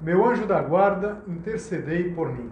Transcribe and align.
meu 0.00 0.26
anjo 0.26 0.46
da 0.46 0.62
guarda, 0.62 1.22
intercedei 1.28 2.10
por 2.14 2.32
mim. 2.32 2.48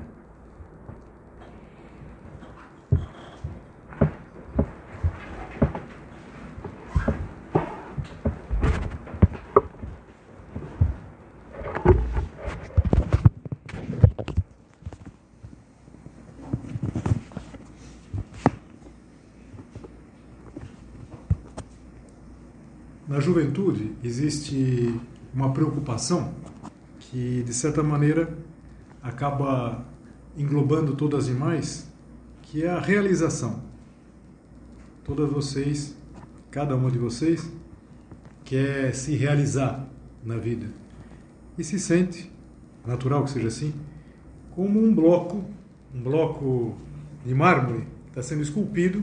Na 23.09 23.21
juventude 23.21 23.97
existe 24.05 24.95
uma 25.33 25.51
preocupação 25.53 26.35
que, 27.11 27.43
de 27.43 27.55
certa 27.55 27.83
maneira, 27.83 28.29
acaba 29.03 29.85
englobando 30.37 30.95
todas 30.95 31.25
as 31.25 31.27
demais, 31.27 31.89
que 32.43 32.65
é 32.65 32.69
a 32.69 32.79
realização. 32.79 33.63
Todas 35.05 35.31
vocês, 35.31 35.97
cada 36.51 36.77
uma 36.77 36.91
de 36.91 36.99
vocês, 36.99 37.51
quer 38.45 38.95
se 38.95 39.17
realizar 39.17 39.87
na 40.23 40.37
vida 40.37 40.67
e 41.57 41.65
se 41.65 41.79
sente, 41.79 42.31
natural 42.87 43.25
que 43.25 43.31
seja 43.31 43.49
assim, 43.49 43.73
como 44.51 44.83
um 44.83 44.95
bloco, 44.95 45.45
um 45.95 46.03
bloco 46.03 46.77
de 47.25 47.35
mármore 47.35 47.87
está 48.09 48.23
sendo 48.23 48.43
esculpido 48.43 49.03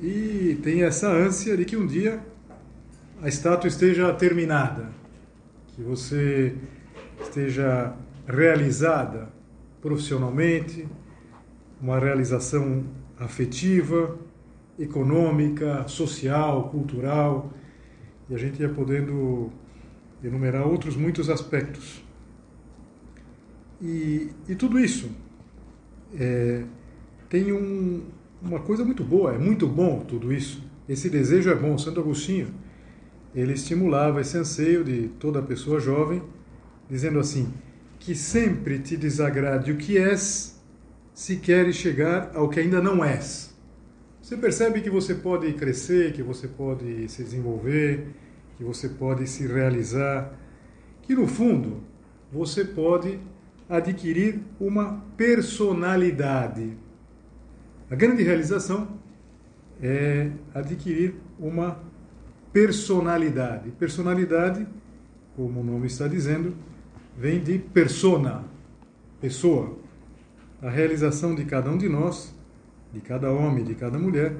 e 0.00 0.58
tem 0.62 0.82
essa 0.82 1.10
ânsia 1.10 1.56
de 1.56 1.64
que 1.64 1.76
um 1.76 1.86
dia 1.86 2.20
a 3.22 3.28
estátua 3.28 3.68
esteja 3.68 4.12
terminada, 4.12 4.99
que 5.74 5.82
você 5.82 6.56
esteja 7.20 7.94
realizada 8.26 9.28
profissionalmente, 9.80 10.86
uma 11.80 11.98
realização 11.98 12.84
afetiva, 13.18 14.18
econômica, 14.78 15.86
social, 15.88 16.68
cultural, 16.70 17.52
e 18.28 18.34
a 18.34 18.38
gente 18.38 18.60
ia 18.60 18.68
podendo 18.68 19.50
enumerar 20.22 20.66
outros 20.66 20.96
muitos 20.96 21.28
aspectos. 21.28 22.02
E, 23.80 24.30
e 24.48 24.54
tudo 24.54 24.78
isso 24.78 25.10
é, 26.18 26.64
tem 27.28 27.52
um, 27.52 28.04
uma 28.42 28.60
coisa 28.60 28.84
muito 28.84 29.02
boa, 29.02 29.34
é 29.34 29.38
muito 29.38 29.66
bom 29.66 30.00
tudo 30.00 30.32
isso. 30.32 30.62
Esse 30.88 31.08
desejo 31.08 31.50
é 31.50 31.54
bom. 31.54 31.78
Santo 31.78 32.00
Agostinho 32.00 32.48
ele 33.34 33.52
estimulava 33.52 34.20
esse 34.20 34.36
anseio 34.36 34.82
de 34.84 35.08
toda 35.18 35.42
pessoa 35.42 35.78
jovem, 35.78 36.22
dizendo 36.88 37.18
assim: 37.18 37.52
que 37.98 38.14
sempre 38.14 38.78
te 38.78 38.96
desagrade 38.96 39.70
o 39.70 39.76
que 39.76 39.98
és, 39.98 40.58
se 41.12 41.36
queres 41.36 41.76
chegar 41.76 42.32
ao 42.34 42.48
que 42.48 42.58
ainda 42.58 42.80
não 42.80 43.04
és. 43.04 43.54
Você 44.22 44.36
percebe 44.36 44.80
que 44.80 44.90
você 44.90 45.14
pode 45.14 45.52
crescer, 45.52 46.12
que 46.12 46.22
você 46.22 46.48
pode 46.48 47.08
se 47.08 47.22
desenvolver, 47.22 48.06
que 48.56 48.64
você 48.64 48.88
pode 48.88 49.26
se 49.26 49.46
realizar, 49.46 50.32
que 51.02 51.14
no 51.14 51.26
fundo 51.26 51.82
você 52.32 52.64
pode 52.64 53.18
adquirir 53.68 54.40
uma 54.58 55.04
personalidade. 55.16 56.76
A 57.90 57.94
grande 57.94 58.22
realização 58.22 58.98
é 59.82 60.30
adquirir 60.54 61.14
uma 61.38 61.72
personalidade. 61.72 61.89
Personalidade, 62.52 64.66
como 65.36 65.60
o 65.60 65.64
nome 65.64 65.86
está 65.86 66.08
dizendo, 66.08 66.54
vem 67.16 67.42
de 67.42 67.58
persona, 67.58 68.44
pessoa. 69.20 69.78
A 70.60 70.68
realização 70.68 71.34
de 71.34 71.44
cada 71.44 71.70
um 71.70 71.78
de 71.78 71.88
nós, 71.88 72.34
de 72.92 73.00
cada 73.00 73.32
homem, 73.32 73.64
de 73.64 73.74
cada 73.74 73.98
mulher, 73.98 74.36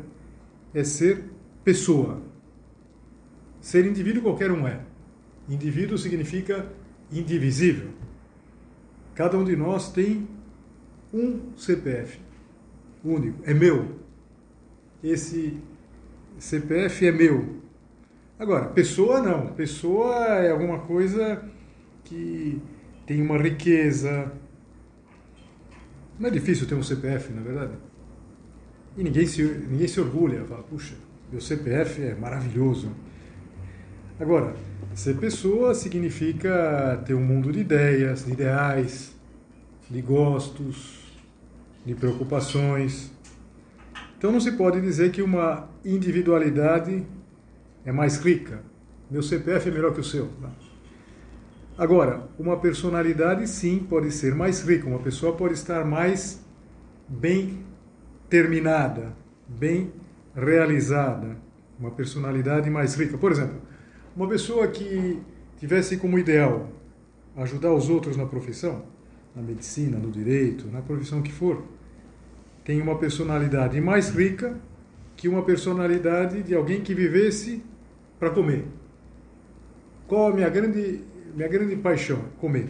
é 0.74 0.82
ser 0.82 1.24
pessoa. 1.64 2.20
Ser 3.60 3.86
indivíduo 3.86 4.22
qualquer 4.22 4.50
um 4.50 4.66
é. 4.66 4.80
Indivíduo 5.48 5.96
significa 5.96 6.66
indivisível. 7.12 7.90
Cada 9.14 9.38
um 9.38 9.44
de 9.44 9.54
nós 9.54 9.92
tem 9.92 10.28
um 11.12 11.56
CPF 11.56 12.18
único, 13.04 13.38
é 13.44 13.54
meu. 13.54 14.00
Esse 15.02 15.56
CPF 16.38 17.06
é 17.06 17.12
meu, 17.12 17.59
Agora, 18.40 18.64
pessoa 18.70 19.20
não. 19.20 19.48
Pessoa 19.48 20.16
é 20.38 20.50
alguma 20.50 20.78
coisa 20.78 21.44
que 22.02 22.58
tem 23.04 23.20
uma 23.20 23.36
riqueza. 23.36 24.32
Não 26.18 26.26
é 26.26 26.32
difícil 26.32 26.66
ter 26.66 26.74
um 26.74 26.82
CPF, 26.82 27.34
na 27.34 27.42
é 27.42 27.44
verdade? 27.44 27.72
E 28.96 29.04
ninguém 29.04 29.26
se, 29.26 29.42
ninguém 29.42 29.86
se 29.86 30.00
orgulha, 30.00 30.42
fala, 30.46 30.62
puxa, 30.62 30.94
meu 31.30 31.38
CPF 31.38 32.02
é 32.02 32.14
maravilhoso. 32.14 32.90
Agora, 34.18 34.56
ser 34.94 35.18
pessoa 35.18 35.74
significa 35.74 37.02
ter 37.04 37.12
um 37.12 37.22
mundo 37.22 37.52
de 37.52 37.60
ideias, 37.60 38.24
de 38.24 38.32
ideais, 38.32 39.14
de 39.90 40.00
gostos, 40.00 41.12
de 41.84 41.94
preocupações. 41.94 43.12
Então 44.16 44.32
não 44.32 44.40
se 44.40 44.52
pode 44.52 44.80
dizer 44.80 45.12
que 45.12 45.20
uma 45.20 45.68
individualidade 45.84 47.04
é 47.84 47.92
mais 47.92 48.18
rica. 48.18 48.62
Meu 49.10 49.22
CPF 49.22 49.68
é 49.68 49.72
melhor 49.72 49.92
que 49.92 50.00
o 50.00 50.04
seu. 50.04 50.28
Agora, 51.76 52.28
uma 52.38 52.58
personalidade 52.58 53.48
sim 53.48 53.78
pode 53.78 54.10
ser 54.12 54.34
mais 54.34 54.62
rica, 54.62 54.86
uma 54.86 54.98
pessoa 54.98 55.34
pode 55.34 55.54
estar 55.54 55.84
mais 55.84 56.44
bem 57.08 57.64
terminada, 58.28 59.12
bem 59.48 59.92
realizada, 60.34 61.36
uma 61.78 61.90
personalidade 61.90 62.68
mais 62.68 62.94
rica. 62.94 63.16
Por 63.16 63.32
exemplo, 63.32 63.60
uma 64.14 64.28
pessoa 64.28 64.68
que 64.68 65.20
tivesse 65.58 65.96
como 65.96 66.18
ideal 66.18 66.68
ajudar 67.36 67.72
os 67.72 67.88
outros 67.88 68.16
na 68.16 68.26
profissão, 68.26 68.84
na 69.34 69.42
medicina, 69.42 69.98
no 69.98 70.10
direito, 70.10 70.66
na 70.68 70.82
profissão 70.82 71.22
que 71.22 71.32
for, 71.32 71.64
tem 72.64 72.80
uma 72.80 72.98
personalidade 72.98 73.80
mais 73.80 74.10
rica 74.10 74.56
que 75.16 75.28
uma 75.28 75.42
personalidade 75.42 76.42
de 76.42 76.54
alguém 76.54 76.80
que 76.80 76.94
vivesse 76.94 77.62
para 78.20 78.30
comer. 78.30 78.66
Qual 80.06 80.30
a 80.30 80.34
minha 80.34 80.50
grande, 80.50 81.00
minha 81.34 81.48
grande 81.48 81.74
paixão? 81.76 82.22
Comer. 82.38 82.68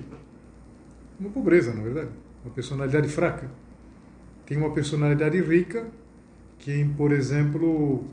Uma 1.19 1.31
pobreza, 1.31 1.75
na 1.75 1.83
verdade. 1.83 2.11
Uma 2.45 2.55
personalidade 2.55 3.09
fraca. 3.09 3.51
Tem 4.47 4.57
uma 4.57 4.71
personalidade 4.71 5.41
rica, 5.41 5.87
quem, 6.59 6.89
por 6.89 7.13
exemplo, 7.13 8.05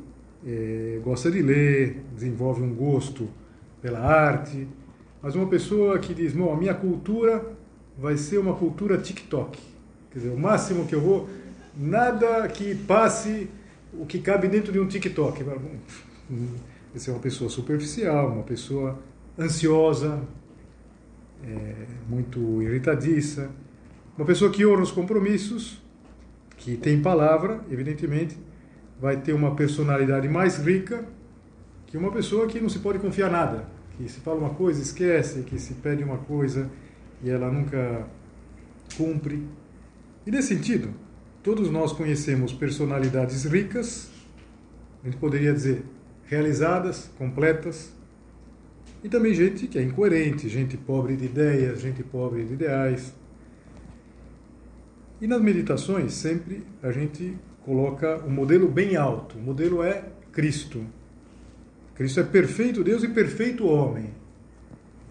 é, 0.45 1.00
gosta 1.04 1.31
de 1.31 1.42
ler, 1.42 2.04
desenvolve 2.13 2.62
um 2.62 2.74
gosto 2.74 3.30
pela 3.81 4.00
arte. 4.00 4.68
Mas 5.22 5.36
uma 5.36 5.48
pessoa 5.48 6.00
que 6.00 6.13
diz, 6.13 6.33
a 6.36 6.56
minha 6.56 6.74
cultura 6.74 7.45
vai 7.98 8.18
ser 8.18 8.38
uma 8.38 8.56
cultura 8.56 8.98
TikTok. 8.98 9.60
Quer 10.12 10.19
dizer, 10.19 10.31
o 10.31 10.40
máximo 10.40 10.88
que 10.88 10.95
eu 10.95 11.01
vou, 11.01 11.30
nada 11.75 12.48
que 12.48 12.75
passe 12.75 13.50
o 13.94 14.06
que 14.06 14.19
cabe 14.19 14.48
dentro 14.48 14.72
de 14.72 14.80
um 14.80 14.88
TikTok. 14.88 15.44
Você 16.98 17.12
é 17.12 17.14
uma 17.14 17.20
pessoa 17.20 17.48
superficial, 17.48 18.32
uma 18.32 18.44
pessoa 18.44 18.98
ansiosa, 19.38 20.20
é, 21.44 21.76
muito 22.10 22.60
irritadiça, 22.64 23.52
uma 24.18 24.26
pessoa 24.26 24.50
que 24.50 24.66
honra 24.66 24.82
os 24.82 24.92
compromissos, 24.92 25.80
que 26.58 26.76
tem 26.76 27.00
palavra, 27.00 27.62
evidentemente, 27.70 28.36
vai 29.00 29.18
ter 29.18 29.34
uma 29.34 29.54
personalidade 29.54 30.28
mais 30.28 30.58
rica 30.58 31.06
que 31.86 31.96
uma 31.98 32.12
pessoa 32.12 32.48
que 32.48 32.60
não 32.60 32.68
se 32.68 32.80
pode 32.80 32.98
confiar 32.98 33.30
nada, 33.30 33.70
que 33.96 34.10
se 34.10 34.20
fala 34.22 34.40
uma 34.40 34.56
coisa 34.56 34.82
esquece, 34.82 35.44
que 35.44 35.60
se 35.60 35.76
pede 35.76 36.04
uma 36.04 36.18
coisa 36.18 36.68
e 37.24 37.30
ela 37.30 37.52
nunca 37.52 38.08
cumpre. 38.98 39.48
E 40.26 40.32
nesse 40.32 40.48
sentido, 40.48 40.90
todos 41.44 41.70
nós 41.70 41.94
conhecemos 41.94 42.52
personalidades 42.54 43.46
ricas, 43.46 44.10
a 45.04 45.06
gente 45.06 45.18
poderia 45.18 45.54
dizer 45.54 45.86
realizadas, 46.28 47.10
completas, 47.18 47.96
E 49.04 49.10
também 49.10 49.34
gente 49.34 49.68
que 49.68 49.78
é 49.78 49.84
incoerente, 49.84 50.50
gente 50.50 50.76
pobre 50.76 51.16
de 51.16 51.26
ideias, 51.26 51.80
gente 51.80 52.04
pobre 52.04 52.44
de 52.44 52.54
ideais. 52.54 53.14
E 55.22 55.28
nas 55.28 55.40
meditações, 55.40 56.14
sempre 56.14 56.64
a 56.82 56.92
gente 56.92 57.38
coloca 57.64 58.18
o 58.26 58.28
um 58.28 58.32
modelo 58.32 58.68
bem 58.68 58.96
alto. 58.96 59.38
O 59.38 59.42
modelo 59.42 59.84
é 59.84 60.04
Cristo. 60.32 60.84
Cristo 61.94 62.20
é 62.20 62.24
perfeito 62.24 62.84
Deus 62.84 63.04
e 63.04 63.08
perfeito 63.08 63.68
homem. 63.68 64.10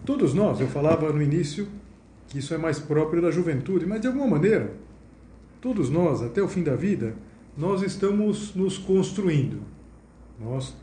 Todos 0.05 0.33
nós, 0.33 0.59
eu 0.59 0.67
falava 0.67 1.11
no 1.11 1.21
início 1.21 1.67
que 2.27 2.39
isso 2.39 2.53
é 2.53 2.57
mais 2.57 2.79
próprio 2.79 3.21
da 3.21 3.31
juventude, 3.31 3.85
mas 3.85 4.01
de 4.01 4.07
alguma 4.07 4.27
maneira, 4.27 4.73
todos 5.61 5.89
nós, 5.89 6.21
até 6.21 6.41
o 6.41 6.47
fim 6.47 6.61
da 6.61 6.75
vida, 6.75 7.15
nós 7.57 7.81
estamos 7.81 8.53
nos 8.53 8.77
construindo. 8.77 9.61
Nós 10.39 10.75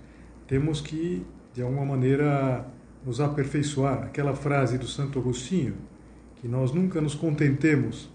temos 0.47 0.81
que, 0.81 1.25
de 1.53 1.63
alguma 1.63 1.85
maneira, 1.85 2.67
nos 3.05 3.21
aperfeiçoar. 3.21 4.05
Aquela 4.05 4.35
frase 4.35 4.79
do 4.79 4.87
Santo 4.87 5.19
Agostinho, 5.19 5.75
que 6.37 6.49
nós 6.49 6.73
nunca 6.73 7.01
nos 7.01 7.15
contentemos 7.15 8.11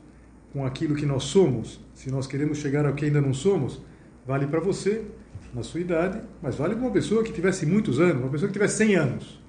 com 0.51 0.65
aquilo 0.65 0.95
que 0.95 1.05
nós 1.05 1.23
somos, 1.23 1.79
se 1.93 2.09
nós 2.09 2.25
queremos 2.27 2.57
chegar 2.57 2.85
ao 2.85 2.93
que 2.93 3.05
ainda 3.05 3.21
não 3.21 3.33
somos, 3.33 3.81
vale 4.25 4.47
para 4.47 4.59
você, 4.59 5.05
na 5.53 5.63
sua 5.63 5.79
idade, 5.79 6.21
mas 6.41 6.55
vale 6.55 6.75
para 6.75 6.83
uma 6.83 6.91
pessoa 6.91 7.23
que 7.23 7.31
tivesse 7.31 7.65
muitos 7.65 7.99
anos, 7.99 8.21
uma 8.21 8.29
pessoa 8.29 8.47
que 8.47 8.53
tivesse 8.53 8.77
100 8.77 8.95
anos. 8.95 9.41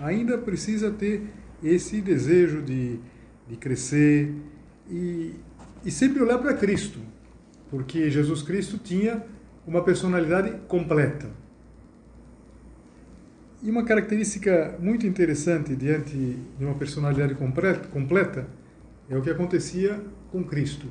Ainda 0.00 0.36
precisa 0.36 0.90
ter 0.90 1.22
esse 1.62 2.00
desejo 2.00 2.62
de, 2.62 2.98
de 3.48 3.56
crescer 3.56 4.34
e, 4.90 5.34
e 5.84 5.90
sempre 5.90 6.22
olhar 6.22 6.38
para 6.38 6.54
Cristo, 6.54 6.98
porque 7.70 8.10
Jesus 8.10 8.42
Cristo 8.42 8.78
tinha 8.78 9.24
uma 9.66 9.82
personalidade 9.82 10.52
completa. 10.66 11.43
E 13.64 13.70
uma 13.70 13.82
característica 13.82 14.76
muito 14.78 15.06
interessante 15.06 15.74
diante 15.74 16.14
de 16.14 16.64
uma 16.66 16.74
personalidade 16.74 17.34
completa 17.34 18.46
é 19.08 19.16
o 19.16 19.22
que 19.22 19.30
acontecia 19.30 20.04
com 20.30 20.44
Cristo. 20.44 20.86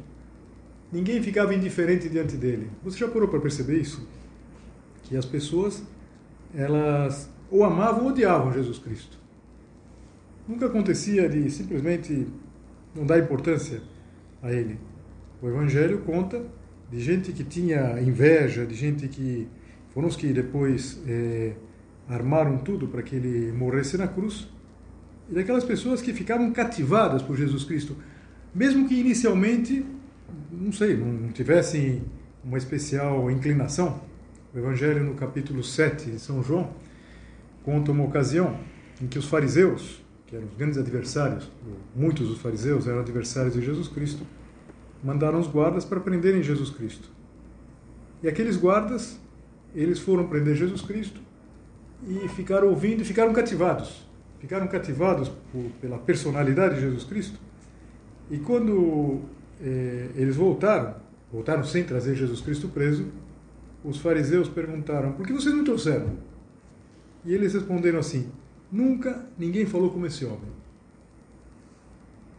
Ninguém 0.91 1.21
ficava 1.21 1.53
indiferente 1.53 2.09
diante 2.09 2.35
dele. 2.35 2.71
Você 2.83 2.97
já 2.97 3.07
parou 3.07 3.27
para 3.27 3.39
perceber 3.39 3.77
isso? 3.77 4.09
Que 5.03 5.15
as 5.15 5.23
pessoas, 5.23 5.83
elas 6.55 7.29
ou 7.51 7.63
amavam 7.63 8.05
ou 8.05 8.09
odiavam 8.09 8.51
Jesus 8.51 8.79
Cristo. 8.79 9.19
Nunca 10.47 10.65
acontecia 10.65 11.29
de 11.29 11.51
simplesmente 11.51 12.27
não 12.95 13.05
dar 13.05 13.19
importância 13.19 13.83
a 14.41 14.51
ele. 14.51 14.79
O 15.39 15.47
Evangelho 15.47 15.99
conta 15.99 16.43
de 16.91 16.99
gente 16.99 17.33
que 17.33 17.43
tinha 17.43 18.01
inveja, 18.01 18.65
de 18.65 18.73
gente 18.73 19.07
que 19.07 19.47
foram 19.93 20.07
os 20.07 20.15
que 20.15 20.33
depois 20.33 20.99
é, 21.07 21.53
armaram 22.07 22.57
tudo 22.57 22.87
para 22.87 23.01
que 23.01 23.15
ele 23.15 23.51
morresse 23.51 23.97
na 23.97 24.07
cruz, 24.07 24.47
e 25.29 25.33
daquelas 25.33 25.63
pessoas 25.63 26.01
que 26.01 26.13
ficavam 26.13 26.51
cativadas 26.51 27.21
por 27.21 27.35
Jesus 27.35 27.63
Cristo, 27.63 27.95
mesmo 28.53 28.87
que 28.87 28.95
inicialmente, 28.95 29.85
não 30.51 30.71
sei, 30.71 30.97
não 30.97 31.29
tivessem 31.29 32.03
uma 32.43 32.57
especial 32.57 33.31
inclinação. 33.31 34.01
O 34.53 34.57
Evangelho, 34.57 35.03
no 35.03 35.15
capítulo 35.15 35.63
7 35.63 36.11
de 36.11 36.19
São 36.19 36.43
João, 36.43 36.71
conta 37.63 37.91
uma 37.91 38.03
ocasião 38.03 38.59
em 39.01 39.07
que 39.07 39.17
os 39.17 39.25
fariseus, 39.25 40.03
que 40.27 40.35
eram 40.35 40.45
os 40.47 40.53
grandes 40.55 40.77
adversários, 40.77 41.49
muitos 41.95 42.27
dos 42.27 42.39
fariseus 42.39 42.85
eram 42.85 42.99
adversários 42.99 43.53
de 43.53 43.61
Jesus 43.61 43.87
Cristo, 43.87 44.23
mandaram 45.03 45.39
os 45.39 45.47
guardas 45.47 45.85
para 45.85 45.99
prenderem 45.99 46.43
Jesus 46.43 46.69
Cristo. 46.69 47.09
E 48.21 48.27
aqueles 48.27 48.55
guardas, 48.55 49.19
eles 49.73 49.99
foram 49.99 50.27
prender 50.27 50.55
Jesus 50.55 50.81
Cristo 50.81 51.19
e 52.07 52.27
ficaram 52.29 52.69
ouvindo 52.69 53.01
e 53.01 53.05
ficaram 53.05 53.33
cativados. 53.33 54.07
Ficaram 54.39 54.67
cativados 54.67 55.29
por, 55.51 55.63
pela 55.79 55.97
personalidade 55.97 56.75
de 56.75 56.81
Jesus 56.81 57.03
Cristo. 57.03 57.39
E 58.29 58.37
quando 58.37 59.21
eh, 59.61 60.09
eles 60.15 60.35
voltaram, 60.35 60.95
voltaram 61.31 61.63
sem 61.63 61.83
trazer 61.83 62.15
Jesus 62.15 62.41
Cristo 62.41 62.67
preso, 62.69 63.07
os 63.83 63.97
fariseus 63.99 64.49
perguntaram: 64.49 65.13
por 65.13 65.25
que 65.25 65.33
vocês 65.33 65.53
não 65.53 65.63
trouxeram? 65.63 66.11
E 67.25 67.33
eles 67.33 67.53
responderam 67.53 67.99
assim: 67.99 68.29
nunca 68.71 69.25
ninguém 69.37 69.65
falou 69.65 69.89
como 69.89 70.05
esse 70.05 70.25
homem. 70.25 70.51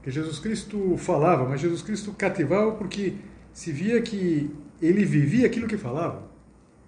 Que 0.02 0.10
Jesus 0.10 0.38
Cristo 0.38 0.96
falava, 0.98 1.48
mas 1.48 1.60
Jesus 1.60 1.80
Cristo 1.80 2.12
cativava 2.12 2.72
porque 2.72 3.14
se 3.52 3.72
via 3.72 4.02
que 4.02 4.50
ele 4.82 5.04
vivia 5.04 5.46
aquilo 5.46 5.66
que 5.66 5.78
falava. 5.78 6.22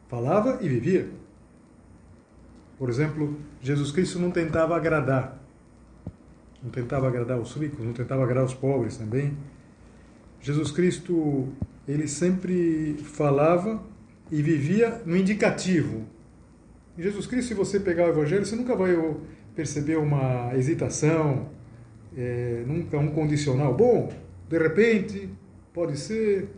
Falava 0.09 0.59
e 0.61 0.69
vivia. 0.69 1.09
Por 2.79 2.91
exemplo, 2.91 3.37
Jesus 3.61 3.91
Cristo 3.91 4.19
não 4.19 4.31
tentava 4.31 4.77
agradar. 4.77 5.43
Não 6.63 6.71
tentava 6.71 7.09
agradar 7.09 7.39
os 7.39 7.55
ricos, 7.55 7.85
não 7.85 7.93
tentava 7.93 8.23
agradar 8.23 8.45
os 8.45 8.55
pobres 8.55 8.97
também. 8.97 9.37
Jesus 10.41 10.71
Cristo, 10.71 11.49
ele 11.87 12.07
sempre 12.07 12.97
falava 13.03 13.83
e 14.31 14.43
vivia 14.43 15.01
no 15.07 15.17
indicativo. 15.17 16.05
Em 16.99 17.03
Jesus 17.03 17.27
Cristo, 17.27 17.49
se 17.49 17.55
você 17.55 17.81
pegar 17.81 18.07
o 18.07 18.09
Evangelho, 18.09 18.45
você 18.45 18.57
nunca 18.57 18.75
vai 18.75 18.97
perceber 19.55 19.97
uma 19.97 20.55
hesitação, 20.55 21.49
é, 22.17 22.63
nunca 22.67 22.99
um 22.99 23.09
condicional. 23.09 23.75
Bom, 23.75 24.13
de 24.49 24.59
repente, 24.59 25.31
pode 25.73 25.99
ser. 25.99 26.49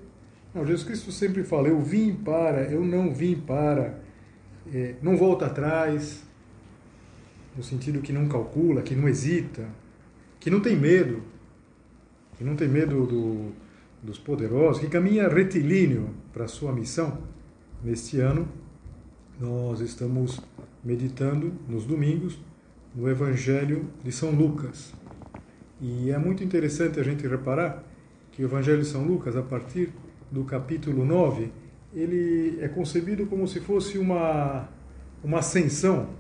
Não, 0.54 0.66
Jesus 0.66 0.84
Cristo 0.86 1.12
sempre 1.12 1.44
fala: 1.44 1.68
Eu 1.68 1.80
vim 1.80 2.14
para, 2.14 2.62
eu 2.62 2.84
não 2.84 3.12
vim 3.12 3.36
para 3.36 4.00
é, 4.72 4.94
não 5.02 5.16
volta 5.16 5.46
atrás, 5.46 6.22
no 7.56 7.62
sentido 7.62 8.00
que 8.00 8.12
não 8.12 8.28
calcula, 8.28 8.82
que 8.82 8.94
não 8.94 9.08
hesita, 9.08 9.68
que 10.38 10.50
não 10.50 10.60
tem 10.60 10.76
medo, 10.76 11.22
que 12.36 12.44
não 12.44 12.54
tem 12.54 12.68
medo 12.68 13.06
do, 13.06 13.52
dos 14.02 14.18
poderosos, 14.18 14.80
que 14.80 14.88
caminha 14.88 15.28
retilíneo 15.28 16.10
para 16.32 16.44
a 16.44 16.48
sua 16.48 16.72
missão. 16.72 17.18
Neste 17.82 18.20
ano, 18.20 18.48
nós 19.40 19.80
estamos 19.80 20.40
meditando 20.84 21.52
nos 21.68 21.84
domingos 21.84 22.38
no 22.94 23.08
Evangelho 23.08 23.86
de 24.02 24.10
São 24.12 24.30
Lucas. 24.30 24.92
E 25.80 26.10
é 26.10 26.18
muito 26.18 26.42
interessante 26.42 26.98
a 26.98 27.02
gente 27.02 27.26
reparar 27.26 27.84
que 28.32 28.42
o 28.42 28.46
Evangelho 28.46 28.82
de 28.82 28.88
São 28.88 29.04
Lucas, 29.04 29.36
a 29.36 29.42
partir 29.42 29.92
do 30.30 30.44
capítulo 30.44 31.04
9, 31.04 31.50
ele 31.94 32.58
é 32.60 32.68
concebido 32.68 33.26
como 33.26 33.46
se 33.46 33.60
fosse 33.60 33.98
uma, 33.98 34.68
uma 35.22 35.38
ascensão, 35.38 36.10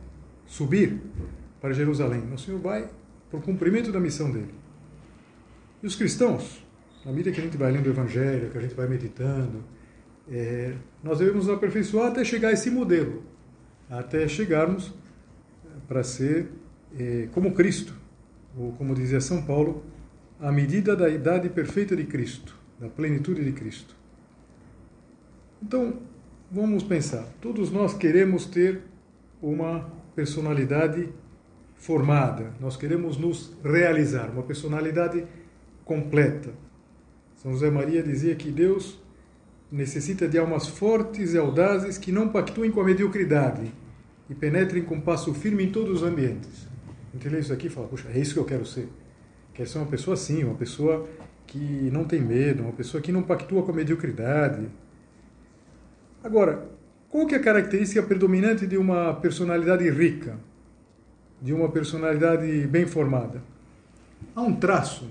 subir 0.46 1.00
para 1.60 1.72
Jerusalém. 1.72 2.22
O 2.32 2.38
Senhor 2.38 2.60
vai 2.60 2.88
para 3.30 3.38
o 3.38 3.42
cumprimento 3.42 3.92
da 3.92 4.00
missão 4.00 4.30
dele. 4.30 4.54
E 5.82 5.86
os 5.86 5.94
cristãos, 5.94 6.64
à 7.04 7.10
medida 7.10 7.30
que 7.30 7.40
a 7.40 7.44
gente 7.44 7.56
vai 7.56 7.70
lendo 7.70 7.86
o 7.86 7.90
Evangelho, 7.90 8.50
que 8.50 8.58
a 8.58 8.60
gente 8.60 8.74
vai 8.74 8.88
meditando, 8.88 9.62
é, 10.30 10.74
nós 11.02 11.18
devemos 11.18 11.46
nos 11.46 11.54
aperfeiçoar 11.54 12.08
até 12.08 12.24
chegar 12.24 12.48
a 12.48 12.52
esse 12.52 12.70
modelo, 12.70 13.22
até 13.88 14.26
chegarmos 14.26 14.92
para 15.86 16.02
ser 16.02 16.48
é, 16.98 17.28
como 17.32 17.52
Cristo, 17.52 17.94
ou 18.56 18.72
como 18.72 18.94
dizia 18.94 19.20
São 19.20 19.42
Paulo, 19.42 19.84
à 20.40 20.50
medida 20.50 20.96
da 20.96 21.08
idade 21.08 21.48
perfeita 21.48 21.96
de 21.96 22.04
Cristo, 22.04 22.56
da 22.78 22.88
plenitude 22.88 23.44
de 23.44 23.52
Cristo. 23.52 23.96
Então, 25.62 25.94
vamos 26.50 26.82
pensar. 26.82 27.26
Todos 27.40 27.70
nós 27.70 27.94
queremos 27.94 28.46
ter 28.46 28.82
uma 29.42 29.90
personalidade 30.14 31.08
formada, 31.76 32.52
nós 32.60 32.76
queremos 32.76 33.16
nos 33.16 33.56
realizar, 33.64 34.30
uma 34.30 34.42
personalidade 34.42 35.24
completa. 35.84 36.50
São 37.36 37.52
José 37.52 37.70
Maria 37.70 38.02
dizia 38.02 38.34
que 38.34 38.50
Deus 38.50 39.00
necessita 39.70 40.26
de 40.26 40.38
almas 40.38 40.66
fortes 40.66 41.34
e 41.34 41.38
audazes 41.38 41.98
que 41.98 42.10
não 42.10 42.28
pactuem 42.28 42.70
com 42.70 42.80
a 42.80 42.84
mediocridade 42.84 43.72
e 44.28 44.34
penetrem 44.34 44.82
com 44.82 45.00
passo 45.00 45.32
firme 45.34 45.64
em 45.64 45.70
todos 45.70 46.02
os 46.02 46.02
ambientes. 46.02 46.66
A 47.10 47.16
gente 47.16 47.28
lê 47.28 47.40
isso 47.40 47.52
aqui 47.52 47.68
e 47.68 47.70
fala, 47.70 47.86
puxa, 47.86 48.08
é 48.12 48.18
isso 48.18 48.34
que 48.34 48.40
eu 48.40 48.44
quero 48.44 48.66
ser. 48.66 48.88
Quero 49.54 49.68
ser 49.68 49.78
uma 49.78 49.86
pessoa 49.86 50.14
assim, 50.14 50.44
uma 50.44 50.54
pessoa 50.54 51.08
que 51.46 51.88
não 51.92 52.04
tem 52.04 52.20
medo, 52.20 52.62
uma 52.62 52.72
pessoa 52.72 53.00
que 53.00 53.10
não 53.10 53.22
pactua 53.22 53.62
com 53.62 53.70
a 53.70 53.74
mediocridade, 53.74 54.68
Agora, 56.22 56.68
qual 57.08 57.26
que 57.26 57.34
é 57.34 57.38
a 57.38 57.42
característica 57.42 58.02
predominante 58.02 58.66
de 58.66 58.76
uma 58.76 59.14
personalidade 59.14 59.88
rica, 59.88 60.38
de 61.40 61.52
uma 61.52 61.70
personalidade 61.70 62.66
bem 62.66 62.86
formada? 62.86 63.42
Há 64.34 64.42
um 64.42 64.54
traço, 64.56 65.08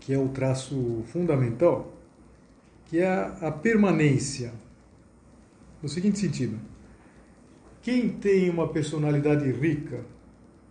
que 0.00 0.12
é 0.12 0.18
o 0.18 0.28
traço 0.28 1.04
fundamental, 1.06 1.94
que 2.86 2.98
é 2.98 3.08
a 3.40 3.52
permanência. 3.52 4.52
No 5.80 5.88
seguinte 5.88 6.18
sentido, 6.18 6.58
quem 7.80 8.08
tem 8.10 8.50
uma 8.50 8.68
personalidade 8.68 9.50
rica, 9.52 10.04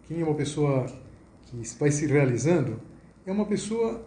quem 0.03 0.19
é 0.19 0.23
uma 0.23 0.35
pessoa 0.35 0.85
que 1.45 1.57
vai 1.79 1.91
se 1.91 2.05
realizando, 2.05 2.79
é 3.25 3.31
uma 3.31 3.45
pessoa 3.45 4.05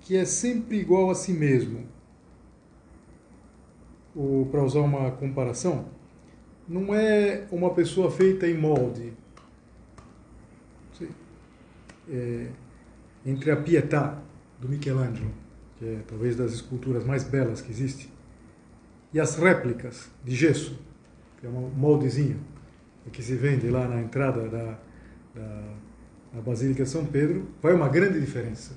que 0.00 0.16
é 0.16 0.24
sempre 0.24 0.78
igual 0.78 1.10
a 1.10 1.14
si 1.14 1.32
mesmo, 1.32 1.86
para 4.50 4.62
usar 4.62 4.80
uma 4.80 5.10
comparação, 5.12 5.86
não 6.68 6.94
é 6.94 7.46
uma 7.50 7.70
pessoa 7.74 8.10
feita 8.10 8.46
em 8.46 8.54
molde. 8.54 9.12
é, 12.10 12.48
entre 13.24 13.50
a 13.50 13.56
Pietà 13.56 14.18
do 14.58 14.68
Michelangelo, 14.68 15.30
que 15.78 15.84
é 15.86 15.98
talvez 16.06 16.36
das 16.36 16.52
esculturas 16.52 17.04
mais 17.04 17.22
belas 17.24 17.60
que 17.60 17.70
existe, 17.70 18.10
e 19.12 19.20
as 19.20 19.36
réplicas 19.36 20.10
de 20.24 20.34
gesso, 20.34 20.78
que 21.38 21.46
é 21.46 21.48
um 21.48 21.70
moldezinho 21.70 22.40
que 23.12 23.22
se 23.22 23.34
vende 23.34 23.68
lá 23.68 23.88
na 23.88 24.00
entrada 24.00 24.48
da, 24.48 24.78
da, 25.34 25.62
da 26.34 26.40
Basílica 26.40 26.84
de 26.84 26.88
São 26.88 27.04
Pedro, 27.04 27.48
vai 27.60 27.74
uma 27.74 27.88
grande 27.88 28.20
diferença. 28.20 28.74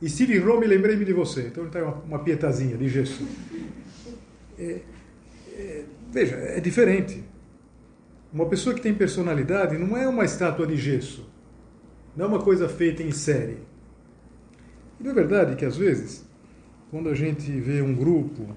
E 0.00 0.06
estive 0.06 0.36
em 0.36 0.38
Roma 0.38 0.64
e 0.64 0.68
lembrei-me 0.68 1.04
de 1.04 1.12
você. 1.12 1.48
Então 1.48 1.66
está 1.66 1.82
uma, 1.82 1.94
uma 1.96 2.18
pietazinha 2.20 2.78
de 2.78 2.88
gesso. 2.88 3.26
É, 4.60 4.80
é, 5.54 5.84
veja, 6.12 6.36
é 6.36 6.60
diferente. 6.60 7.24
Uma 8.30 8.46
pessoa 8.46 8.74
que 8.74 8.82
tem 8.82 8.92
personalidade 8.94 9.78
não 9.78 9.96
é 9.96 10.06
uma 10.06 10.24
estátua 10.24 10.66
de 10.66 10.76
gesso. 10.76 11.28
Não 12.14 12.26
é 12.26 12.28
uma 12.28 12.42
coisa 12.42 12.68
feita 12.68 13.02
em 13.02 13.10
série. 13.10 13.58
E 15.00 15.02
não 15.02 15.12
é 15.12 15.14
verdade 15.14 15.56
que 15.56 15.64
às 15.64 15.76
vezes, 15.78 16.28
quando 16.90 17.08
a 17.08 17.14
gente 17.14 17.50
vê 17.50 17.80
um 17.80 17.94
grupo 17.94 18.54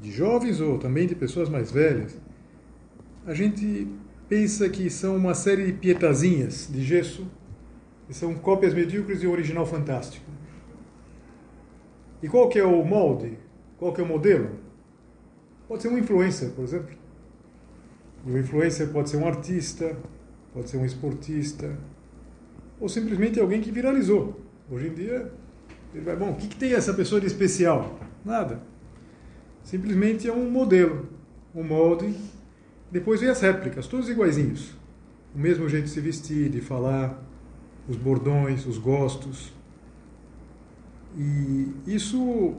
de 0.00 0.12
jovens 0.12 0.60
ou 0.60 0.78
também 0.78 1.08
de 1.08 1.16
pessoas 1.16 1.48
mais 1.48 1.72
velhas, 1.72 2.16
a 3.26 3.34
gente 3.34 3.88
pensa 4.28 4.68
que 4.68 4.88
são 4.88 5.16
uma 5.16 5.34
série 5.34 5.66
de 5.66 5.72
pietazinhas 5.72 6.68
de 6.70 6.82
gesso, 6.82 7.26
que 8.06 8.14
são 8.14 8.34
cópias 8.34 8.72
medíocres 8.72 9.24
um 9.24 9.30
original 9.30 9.66
fantástico. 9.66 10.24
E 12.22 12.28
qual 12.28 12.48
que 12.48 12.58
é 12.58 12.64
o 12.64 12.84
molde? 12.84 13.38
Qual 13.76 13.92
que 13.92 14.00
é 14.00 14.04
o 14.04 14.06
modelo? 14.06 14.61
Pode 15.72 15.84
ser 15.84 15.88
um 15.88 15.96
influencer, 15.96 16.50
por 16.50 16.64
exemplo. 16.64 16.94
E 18.26 18.30
o 18.30 18.38
influencer 18.38 18.88
pode 18.88 19.08
ser 19.08 19.16
um 19.16 19.26
artista, 19.26 19.96
pode 20.52 20.68
ser 20.68 20.76
um 20.76 20.84
esportista, 20.84 21.78
ou 22.78 22.90
simplesmente 22.90 23.40
alguém 23.40 23.62
que 23.62 23.70
viralizou. 23.70 24.38
Hoje 24.70 24.88
em 24.88 24.92
dia, 24.92 25.32
ele 25.94 26.04
vai, 26.04 26.14
bom, 26.14 26.32
o 26.32 26.36
que, 26.36 26.48
que 26.48 26.56
tem 26.56 26.74
essa 26.74 26.92
pessoa 26.92 27.18
de 27.18 27.26
especial? 27.26 27.98
Nada. 28.22 28.60
Simplesmente 29.64 30.28
é 30.28 30.32
um 30.34 30.50
modelo, 30.50 31.08
um 31.54 31.64
molde. 31.64 32.14
Depois 32.90 33.22
vem 33.22 33.30
as 33.30 33.40
réplicas, 33.40 33.86
todos 33.86 34.10
iguaizinhos. 34.10 34.74
O 35.34 35.38
mesmo 35.38 35.66
jeito 35.70 35.84
de 35.84 35.90
se 35.90 36.02
vestir, 36.02 36.50
de 36.50 36.60
falar, 36.60 37.18
os 37.88 37.96
bordões, 37.96 38.66
os 38.66 38.76
gostos. 38.76 39.50
E 41.16 41.72
isso 41.86 42.56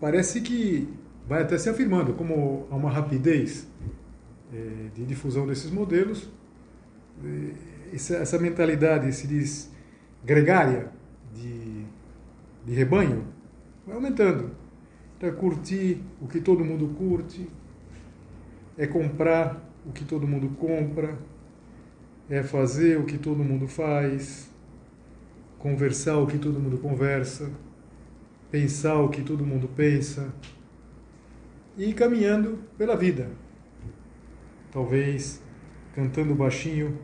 parece 0.00 0.40
que 0.40 0.88
vai 1.28 1.42
até 1.42 1.58
se 1.58 1.68
afirmando, 1.68 2.14
como 2.14 2.66
há 2.70 2.74
uma 2.74 2.90
rapidez 2.90 3.68
é, 4.52 4.88
de 4.94 5.04
difusão 5.04 5.46
desses 5.46 5.70
modelos, 5.70 6.28
essa, 7.92 8.16
essa 8.16 8.38
mentalidade 8.38 9.12
se 9.12 9.26
diz 9.26 9.70
gregária, 10.24 10.90
de, 11.34 11.84
de 12.64 12.74
rebanho, 12.74 13.24
vai 13.86 13.94
aumentando. 13.94 14.52
Então 15.16 15.28
é 15.28 15.32
curtir 15.32 16.02
o 16.20 16.26
que 16.26 16.40
todo 16.40 16.64
mundo 16.64 16.94
curte, 16.96 17.48
é 18.76 18.86
comprar 18.86 19.62
o 19.86 19.92
que 19.92 20.04
todo 20.04 20.26
mundo 20.26 20.48
compra, 20.56 21.18
é 22.30 22.42
fazer 22.42 22.98
o 22.98 23.04
que 23.04 23.18
todo 23.18 23.44
mundo 23.44 23.68
faz, 23.68 24.50
conversar 25.58 26.16
o 26.16 26.26
que 26.26 26.38
todo 26.38 26.58
mundo 26.58 26.78
conversa 26.78 27.50
pensar 28.50 28.96
o 29.00 29.08
que 29.08 29.22
todo 29.22 29.44
mundo 29.44 29.68
pensa 29.68 30.32
e 31.78 31.92
caminhando 31.94 32.58
pela 32.76 32.96
vida. 32.96 33.30
Talvez 34.70 35.40
cantando 35.94 36.34
baixinho 36.34 36.98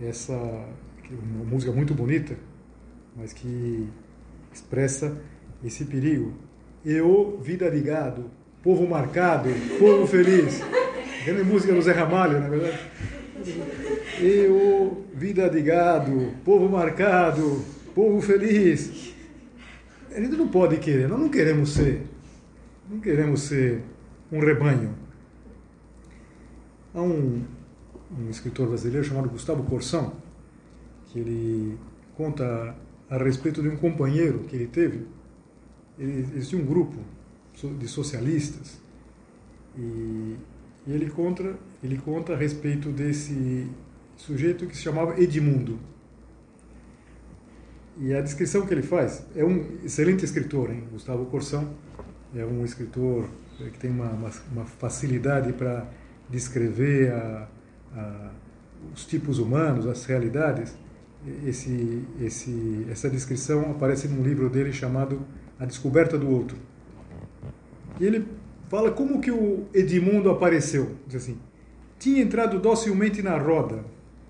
essa 0.00 0.34
uma 1.12 1.44
música 1.44 1.70
muito 1.70 1.92
bonita, 1.92 2.34
mas 3.14 3.34
que 3.34 3.86
expressa 4.50 5.20
esse 5.62 5.84
perigo. 5.84 6.32
Eu, 6.82 7.38
vida 7.42 7.68
ligado, 7.68 8.30
povo 8.62 8.88
marcado, 8.88 9.50
povo 9.78 10.06
feliz. 10.06 10.62
Grande 11.26 11.44
música 11.44 11.74
do 11.74 11.82
Zé 11.82 11.92
Ramalho, 11.92 12.40
na 12.40 12.48
verdade. 12.48 12.80
Eu, 14.18 15.04
vida 15.14 15.46
ligado, 15.48 16.32
povo 16.42 16.66
marcado, 16.66 17.62
povo 17.94 18.22
feliz 18.22 19.12
a 20.14 20.20
gente 20.20 20.36
não 20.36 20.48
pode 20.48 20.76
querer, 20.76 21.08
nós 21.08 21.18
não 21.18 21.28
queremos 21.28 21.70
ser, 21.70 22.02
não 22.92 23.00
queremos 23.00 23.40
ser 23.40 23.82
um 24.30 24.38
rebanho. 24.38 24.94
Há 26.94 27.00
um, 27.00 27.42
um 28.18 28.28
escritor 28.28 28.68
brasileiro 28.68 29.02
chamado 29.02 29.30
Gustavo 29.30 29.62
Corsão, 29.64 30.12
que 31.06 31.18
ele 31.18 31.78
conta 32.14 32.76
a 33.08 33.16
respeito 33.16 33.62
de 33.62 33.68
um 33.68 33.76
companheiro 33.76 34.40
que 34.40 34.54
ele 34.54 34.66
teve. 34.66 35.06
Ele, 35.98 36.20
existia 36.36 36.58
um 36.58 36.66
grupo 36.66 36.98
de 37.78 37.88
socialistas 37.88 38.78
e, 39.76 40.36
e 40.86 40.92
ele 40.92 41.08
conta 41.08 41.56
ele 41.82 41.98
conta 41.98 42.34
a 42.34 42.36
respeito 42.36 42.90
desse 42.90 43.66
sujeito 44.16 44.66
que 44.66 44.76
se 44.76 44.82
chamava 44.82 45.18
Edmundo. 45.18 45.78
E 47.98 48.12
a 48.12 48.20
descrição 48.20 48.66
que 48.66 48.72
ele 48.72 48.82
faz 48.82 49.24
é 49.34 49.44
um 49.44 49.78
excelente 49.82 50.24
escritor, 50.24 50.70
hein? 50.70 50.84
Gustavo 50.92 51.26
Corsão 51.26 51.74
é 52.34 52.44
um 52.44 52.64
escritor 52.64 53.28
que 53.58 53.78
tem 53.78 53.90
uma, 53.90 54.10
uma, 54.10 54.30
uma 54.50 54.64
facilidade 54.64 55.52
para 55.52 55.86
descrever 56.28 57.12
a, 57.12 57.48
a, 57.94 58.30
os 58.94 59.04
tipos 59.04 59.38
humanos, 59.38 59.86
as 59.86 60.04
realidades. 60.04 60.76
Esse, 61.46 62.02
esse, 62.20 62.86
essa 62.90 63.08
descrição 63.08 63.70
aparece 63.70 64.08
num 64.08 64.22
livro 64.22 64.50
dele 64.50 64.72
chamado 64.72 65.20
A 65.58 65.64
Descoberta 65.64 66.18
do 66.18 66.28
Outro. 66.28 66.56
E 68.00 68.04
ele 68.04 68.26
fala 68.68 68.90
como 68.90 69.20
que 69.20 69.30
o 69.30 69.66
Edmundo 69.72 70.30
apareceu. 70.30 70.96
Diz 71.06 71.22
assim: 71.22 71.38
tinha 71.98 72.20
entrado 72.20 72.58
docilmente 72.58 73.22
na 73.22 73.38
roda, 73.38 73.84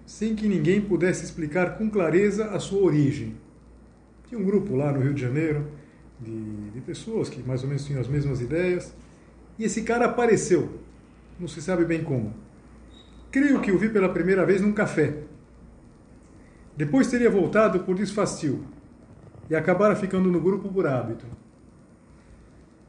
sem 0.05 0.35
que 0.35 0.47
ninguém 0.47 0.83
pudesse 0.83 1.25
explicar 1.25 1.79
com 1.79 1.89
clareza 1.89 2.47
a 2.51 2.61
sua 2.61 2.83
origem. 2.83 3.35
Tinha 4.29 4.39
um 4.39 4.45
grupo 4.45 4.77
lá 4.77 4.93
no 4.93 5.01
Rio 5.01 5.15
de 5.15 5.23
Janeiro 5.23 5.67
de, 6.23 6.71
de 6.71 6.81
pessoas 6.81 7.29
que 7.29 7.43
mais 7.43 7.63
ou 7.63 7.69
menos 7.69 7.85
tinham 7.85 8.01
as 8.01 8.09
mesmas 8.09 8.41
ideias. 8.41 8.95
E 9.59 9.65
esse 9.65 9.83
cara 9.83 10.07
apareceu, 10.07 10.79
não 11.39 11.49
se 11.49 11.61
sabe 11.61 11.85
bem 11.85 12.03
como. 12.03 12.35
Creio 13.31 13.61
que 13.61 13.73
o 13.73 13.79
vi 13.79 13.89
pela 13.89 14.09
primeira 14.09 14.45
vez 14.45 14.61
num 14.61 14.73
café. 14.73 15.19
Depois 16.77 17.09
teria 17.09 17.31
voltado 17.31 17.81
por 17.81 17.95
desfastio 17.97 18.65
e 19.49 19.55
acabara 19.55 19.97
ficando 19.97 20.31
no 20.31 20.41
grupo 20.41 20.69
por 20.69 20.87
hábito. 20.87 21.27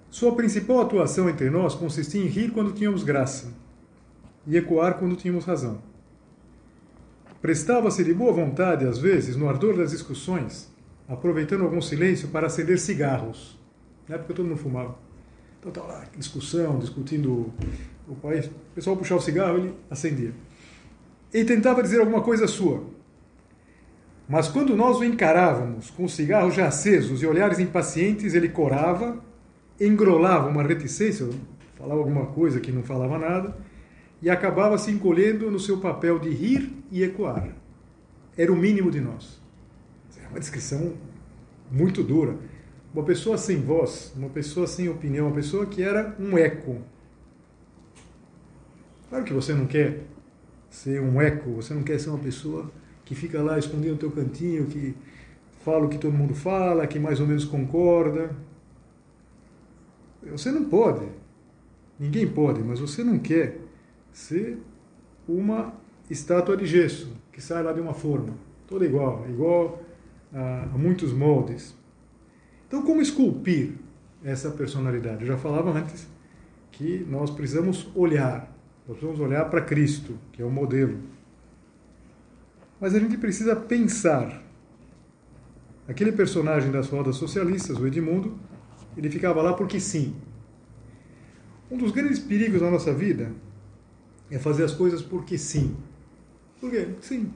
Sua 0.10 0.36
principal 0.36 0.82
atuação 0.82 1.30
entre 1.30 1.50
nós 1.50 1.76
consistia 1.76 2.22
em 2.22 2.28
rir 2.28 2.52
quando 2.52 2.72
tínhamos 2.74 3.04
graça 3.04 3.54
e 4.46 4.56
ecoar 4.56 4.96
quando 4.96 5.16
tínhamos 5.16 5.46
razão. 5.46 5.82
Prestava-se 7.42 8.04
de 8.04 8.14
boa 8.14 8.32
vontade, 8.32 8.86
às 8.86 8.98
vezes, 8.98 9.36
no 9.36 9.50
ardor 9.50 9.76
das 9.76 9.92
discussões, 9.92 10.73
aproveitando 11.08 11.64
algum 11.64 11.82
silêncio 11.82 12.30
para 12.30 12.48
acender 12.48 12.80
cigarros. 12.80 13.60
Na 14.08 14.16
época 14.16 14.34
todo 14.34 14.46
mundo 14.46 14.58
fumava. 14.58 14.98
Então 15.60 15.70
estava 15.70 15.88
lá, 15.88 16.06
discussão, 16.18 16.80
discutindo 16.80 17.54
o 18.08 18.16
país. 18.16 18.48
O 18.48 18.52
pessoal 18.76 18.98
puxava 18.98 19.22
o 19.22 19.24
cigarro, 19.24 19.58
ele 19.58 19.74
acendia. 19.90 20.34
E 21.34 21.44
tentava 21.44 21.82
dizer 21.82 22.00
alguma 22.00 22.22
coisa 22.22 22.48
sua. 22.48 22.84
Mas 24.28 24.48
quando 24.48 24.76
nós 24.76 24.98
o 24.98 25.04
encarávamos 25.04 25.90
com 25.90 26.06
os 26.06 26.14
cigarros 26.14 26.56
já 26.56 26.68
acesos 26.68 27.22
e 27.22 27.26
olhares 27.26 27.60
impacientes, 27.60 28.34
ele 28.34 28.50
corava, 28.50 29.24
engrolava 29.80 30.48
uma 30.48 30.64
reticência, 30.64 31.30
falava 31.76 32.00
alguma 32.00 32.28
coisa 32.28 32.60
que 32.60 32.72
não 32.72 32.84
falava 32.84 33.18
nada, 33.18 33.58
e 34.22 34.30
acabava 34.30 34.78
se 34.78 34.92
encolhendo 34.92 35.52
no 35.52 35.60
seu 35.60 35.80
papel 35.80 36.20
de 36.20 36.30
rir 36.30 36.72
e 36.90 37.04
ecoar. 37.04 37.50
Era 38.38 38.52
o 38.52 38.56
mínimo 38.56 38.90
de 38.90 39.02
nós 39.02 39.43
uma 40.34 40.40
descrição 40.40 40.94
muito 41.72 42.04
dura. 42.04 42.36
Uma 42.94 43.04
pessoa 43.04 43.38
sem 43.38 43.62
voz, 43.62 44.14
uma 44.16 44.30
pessoa 44.30 44.68
sem 44.68 44.90
opinião, 44.90 45.28
uma 45.28 45.36
pessoa 45.36 45.66
que 45.66 45.82
era 45.82 46.16
um 46.20 46.38
eco. 46.38 46.82
Claro 49.10 49.24
que 49.24 49.34
você 49.34 49.54
não 49.54 49.68
quer 49.68 50.02
ser 50.70 51.00
um 51.00 51.22
eco, 51.22 51.52
você 51.52 51.74
não 51.74 51.84
quer 51.84 52.00
ser 52.00 52.10
uma 52.10 52.20
pessoa 52.20 52.72
que 53.06 53.14
fica 53.14 53.42
lá 53.42 53.60
escondendo 53.60 53.94
no 53.94 53.98
teu 53.98 54.12
cantinho, 54.12 54.66
que 54.66 54.96
fala 55.64 55.86
o 55.86 55.90
que 55.90 55.98
todo 55.98 56.14
mundo 56.14 56.34
fala, 56.34 56.88
que 56.88 57.00
mais 57.00 57.20
ou 57.20 57.28
menos 57.28 57.46
concorda. 57.46 58.36
Você 60.32 60.52
não 60.52 60.66
pode, 60.66 61.06
ninguém 62.00 62.28
pode, 62.28 62.64
mas 62.64 62.80
você 62.80 63.04
não 63.04 63.20
quer 63.20 63.60
ser 64.12 64.58
uma 65.28 65.74
estátua 66.10 66.58
de 66.58 66.66
gesso 66.66 67.16
que 67.32 67.42
sai 67.42 67.62
lá 67.62 67.74
de 67.74 67.82
uma 67.82 67.94
forma, 67.94 68.34
toda 68.68 68.86
igual, 68.86 69.26
igual 69.30 69.84
a, 70.34 70.78
muitos 70.78 71.14
moldes. 71.14 71.76
Então, 72.68 72.82
como 72.82 73.02
esculpir 73.02 73.74
essa 74.24 74.50
personalidade? 74.52 75.22
Eu 75.22 75.28
já 75.28 75.38
falava 75.38 75.72
antes 75.72 76.08
que 76.72 77.06
nós 77.10 77.30
precisamos 77.30 77.88
olhar, 77.96 78.52
nós 78.88 78.98
precisamos 78.98 79.20
olhar 79.20 79.46
para 79.50 79.62
Cristo, 79.62 80.18
que 80.32 80.42
é 80.42 80.46
o 80.46 80.50
modelo. 80.50 80.98
mas 82.80 82.94
a 82.96 83.00
gente 83.00 83.18
precisa 83.18 83.56
pensar. 83.56 84.42
Aquele 85.88 86.12
personagem 86.14 86.72
das 86.72 86.88
rodas 86.90 87.16
socialistas, 87.18 87.78
o 87.78 87.86
Edmundo, 87.86 88.38
ele 88.96 89.10
ficava 89.10 89.42
lá 89.42 89.54
porque 89.54 89.80
sim. 89.80 90.16
Um 91.70 91.78
dos 91.78 91.92
grandes 91.92 92.20
perigos 92.20 92.62
na 92.62 92.72
nossa 92.72 92.94
vida 92.94 93.32
é 94.32 94.40
fazer 94.40 94.64
as 94.64 94.74
coisas 94.74 95.02
porque 95.02 95.38
sim. 95.38 95.76
Por 96.60 96.72
quê? 96.72 96.90
Sim. 97.02 97.32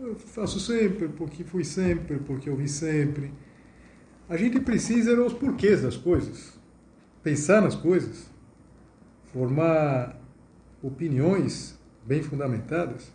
Eu 0.00 0.14
faço 0.14 0.60
sempre, 0.60 1.08
porque 1.08 1.42
fui 1.42 1.64
sempre, 1.64 2.18
porque 2.20 2.48
eu 2.48 2.56
vi 2.56 2.68
sempre. 2.68 3.32
A 4.28 4.36
gente 4.36 4.60
precisa 4.60 5.16
ver 5.16 5.22
os 5.22 5.32
porquês 5.32 5.82
das 5.82 5.96
coisas, 5.96 6.56
pensar 7.22 7.60
nas 7.60 7.74
coisas, 7.74 8.30
formar 9.32 10.16
opiniões 10.80 11.76
bem 12.06 12.22
fundamentadas. 12.22 13.12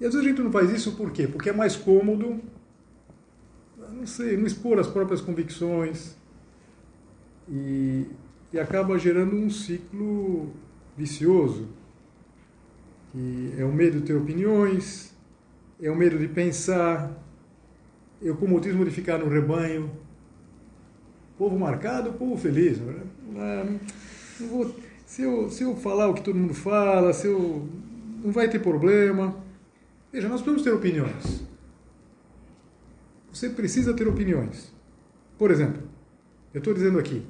E 0.00 0.04
às 0.04 0.14
vezes 0.14 0.26
a 0.26 0.28
gente 0.28 0.42
não 0.42 0.50
faz 0.50 0.72
isso 0.72 0.96
por 0.96 1.12
quê? 1.12 1.28
Porque 1.28 1.50
é 1.50 1.52
mais 1.52 1.76
cômodo, 1.76 2.40
não 3.92 4.06
sei, 4.06 4.36
não 4.36 4.46
expor 4.46 4.80
as 4.80 4.88
próprias 4.88 5.20
convicções 5.20 6.16
e, 7.48 8.08
e 8.52 8.58
acaba 8.58 8.98
gerando 8.98 9.36
um 9.36 9.48
ciclo 9.48 10.52
vicioso 10.96 11.68
é 13.58 13.64
o 13.64 13.72
medo 13.72 14.00
de 14.00 14.06
ter 14.06 14.14
opiniões, 14.14 15.14
é 15.80 15.90
o 15.90 15.96
medo 15.96 16.18
de 16.18 16.28
pensar, 16.28 17.10
é 18.22 18.30
o 18.30 18.36
comodismo 18.36 18.84
de 18.84 18.90
ficar 18.90 19.18
no 19.18 19.28
rebanho. 19.28 19.90
Povo 21.36 21.58
marcado, 21.58 22.12
povo 22.12 22.36
feliz. 22.36 22.78
Não, 22.78 23.78
não 24.40 24.48
vou, 24.48 24.74
se, 25.04 25.22
eu, 25.22 25.50
se 25.50 25.62
eu 25.62 25.76
falar 25.76 26.08
o 26.08 26.14
que 26.14 26.22
todo 26.22 26.38
mundo 26.38 26.54
fala, 26.54 27.12
se 27.12 27.26
eu, 27.26 27.68
não 28.22 28.32
vai 28.32 28.48
ter 28.48 28.60
problema. 28.60 29.36
Veja, 30.12 30.28
nós 30.28 30.40
podemos 30.40 30.62
ter 30.62 30.72
opiniões. 30.72 31.42
Você 33.32 33.48
precisa 33.48 33.94
ter 33.94 34.06
opiniões. 34.06 34.72
Por 35.38 35.50
exemplo, 35.50 35.82
eu 36.54 36.58
estou 36.58 36.72
dizendo 36.72 36.98
aqui, 36.98 37.26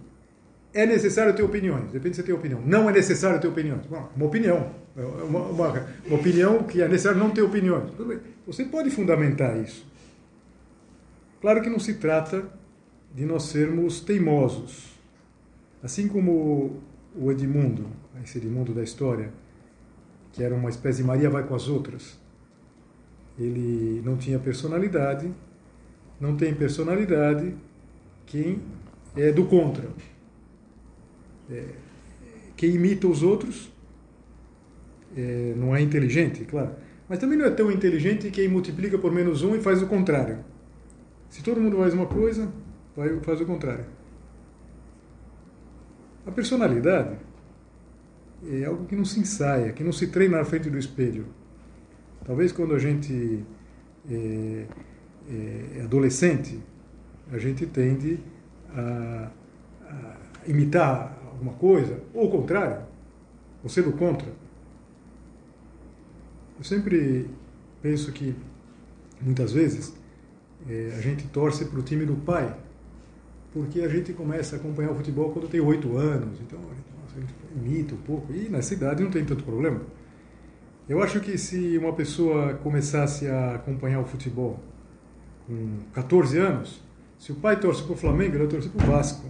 é 0.75 0.87
necessário 0.87 1.35
ter 1.35 1.43
opiniões. 1.43 1.91
Depende 1.91 2.17
se 2.17 2.23
você 2.23 2.27
tem 2.27 2.35
opinião. 2.35 2.61
Não 2.65 2.89
é 2.89 2.93
necessário 2.93 3.41
ter 3.41 3.49
opiniões. 3.49 3.85
Bom, 3.87 4.11
uma 4.17 4.27
opinião. 4.27 4.71
É 4.97 5.03
uma, 5.03 5.41
uma, 5.41 5.69
uma, 6.07 6.17
opinião 6.17 6.63
que 6.65 6.81
é 6.81 6.89
necessário 6.89 7.19
não 7.19 7.31
ter 7.31 7.43
opiniões. 7.43 7.91
Você 8.47 8.65
pode 8.65 8.91
fundamentar 8.91 9.57
isso. 9.59 9.87
Claro 11.41 11.61
que 11.63 11.69
não 11.69 11.79
se 11.79 11.95
trata 11.95 12.45
de 13.15 13.25
nós 13.25 13.45
sermos 13.45 14.01
teimosos. 14.01 14.93
Assim 15.83 16.09
como 16.09 16.81
o 17.15 17.31
Edmundo, 17.31 17.87
esse 18.23 18.39
Edmundo 18.39 18.73
da 18.73 18.83
história, 18.83 19.31
que 20.33 20.43
era 20.43 20.55
uma 20.55 20.71
espécie 20.71 20.99
de 20.99 21.05
Maria 21.05 21.29
vai 21.29 21.43
com 21.43 21.55
as 21.55 21.69
outras, 21.69 22.19
ele 23.39 24.01
não 24.05 24.17
tinha 24.17 24.39
personalidade, 24.39 25.31
não 26.21 26.37
tem 26.37 26.55
personalidade 26.55 27.55
quem 28.27 28.61
é 29.17 29.33
do 29.33 29.45
contra 29.45 29.89
é, 31.53 31.65
quem 32.57 32.75
imita 32.75 33.07
os 33.07 33.23
outros 33.23 33.73
é, 35.17 35.55
não 35.57 35.75
é 35.75 35.81
inteligente, 35.81 36.45
claro. 36.45 36.73
Mas 37.09 37.19
também 37.19 37.37
não 37.37 37.45
é 37.45 37.51
tão 37.51 37.71
inteligente 37.71 38.31
quem 38.31 38.49
multiplica 38.49 38.97
por 38.99 39.13
menos 39.13 39.43
um 39.43 39.55
e 39.55 39.61
faz 39.61 39.83
o 39.83 39.87
contrário. 39.87 40.39
Se 41.29 41.43
todo 41.43 41.61
mundo 41.61 41.77
faz 41.77 41.95
uma 41.95 42.07
coisa, 42.07 42.51
vai, 42.97 43.19
faz 43.21 43.41
o 43.41 43.47
contrário. 43.47 43.85
A 46.27 46.31
personalidade 46.31 47.17
é 48.49 48.65
algo 48.65 48.87
que 48.87 48.95
não 48.95 49.05
se 49.05 49.21
ensaia, 49.21 49.73
que 49.73 49.83
não 49.85 49.93
se 49.93 50.07
treina 50.09 50.39
na 50.39 50.45
frente 50.45 50.71
do 50.71 50.79
espelho. 50.79 51.27
Talvez 52.25 52.53
quando 52.53 52.75
a 52.75 52.79
gente 52.79 53.45
é, 54.09 54.67
é, 55.29 55.79
é 55.79 55.83
adolescente, 55.83 56.61
a 57.33 57.39
gente 57.39 57.67
tende 57.67 58.21
a, 58.75 59.31
a 59.85 60.17
imitar 60.47 61.19
alguma 61.43 61.53
coisa, 61.55 62.01
ou 62.15 62.29
o 62.29 62.31
contrário, 62.31 62.85
ou 63.63 63.69
sendo 63.69 63.93
contra. 63.93 64.29
Eu 66.57 66.65
sempre 66.65 67.29
penso 67.83 68.13
que, 68.13 68.35
muitas 69.21 69.53
vezes, 69.53 69.93
é, 70.69 70.95
a 70.97 71.01
gente 71.01 71.27
torce 71.29 71.65
para 71.65 71.81
o 71.81 71.83
time 71.83 72.07
do 72.07 72.15
pai, 72.15 72.57
porque 73.53 73.81
a 73.81 73.89
gente 73.89 74.13
começa 74.13 74.57
a 74.57 74.59
acompanhar 74.59 74.93
o 74.93 74.95
futebol 74.95 75.31
quando 75.31 75.49
tem 75.49 75.61
oito 75.61 75.97
anos, 75.97 76.41
então 76.41 76.59
a 76.59 76.75
gente, 76.75 76.87
nossa, 77.03 77.17
a 77.17 77.21
gente 77.21 77.35
imita 77.57 77.95
um 77.95 77.99
pouco, 77.99 78.33
e 78.33 78.49
nessa 78.49 78.73
idade 78.73 79.03
não 79.03 79.11
tem 79.11 79.25
tanto 79.25 79.43
problema. 79.43 79.81
Eu 80.89 81.03
acho 81.03 81.21
que 81.21 81.37
se 81.37 81.77
uma 81.79 81.93
pessoa 81.93 82.55
começasse 82.55 83.27
a 83.27 83.57
acompanhar 83.57 84.01
o 84.01 84.05
futebol 84.05 84.59
com 85.47 85.79
14 85.93 86.39
anos, 86.39 86.81
se 87.19 87.33
o 87.33 87.37
pai 87.37 87.59
torce 87.59 87.83
para 87.83 87.93
o 87.93 87.97
Flamengo, 87.97 88.33
ele 88.33 88.39
vai 88.39 88.49
torcer 88.49 88.71
para 88.71 88.85
o 88.85 88.91
Vasco. 88.91 89.27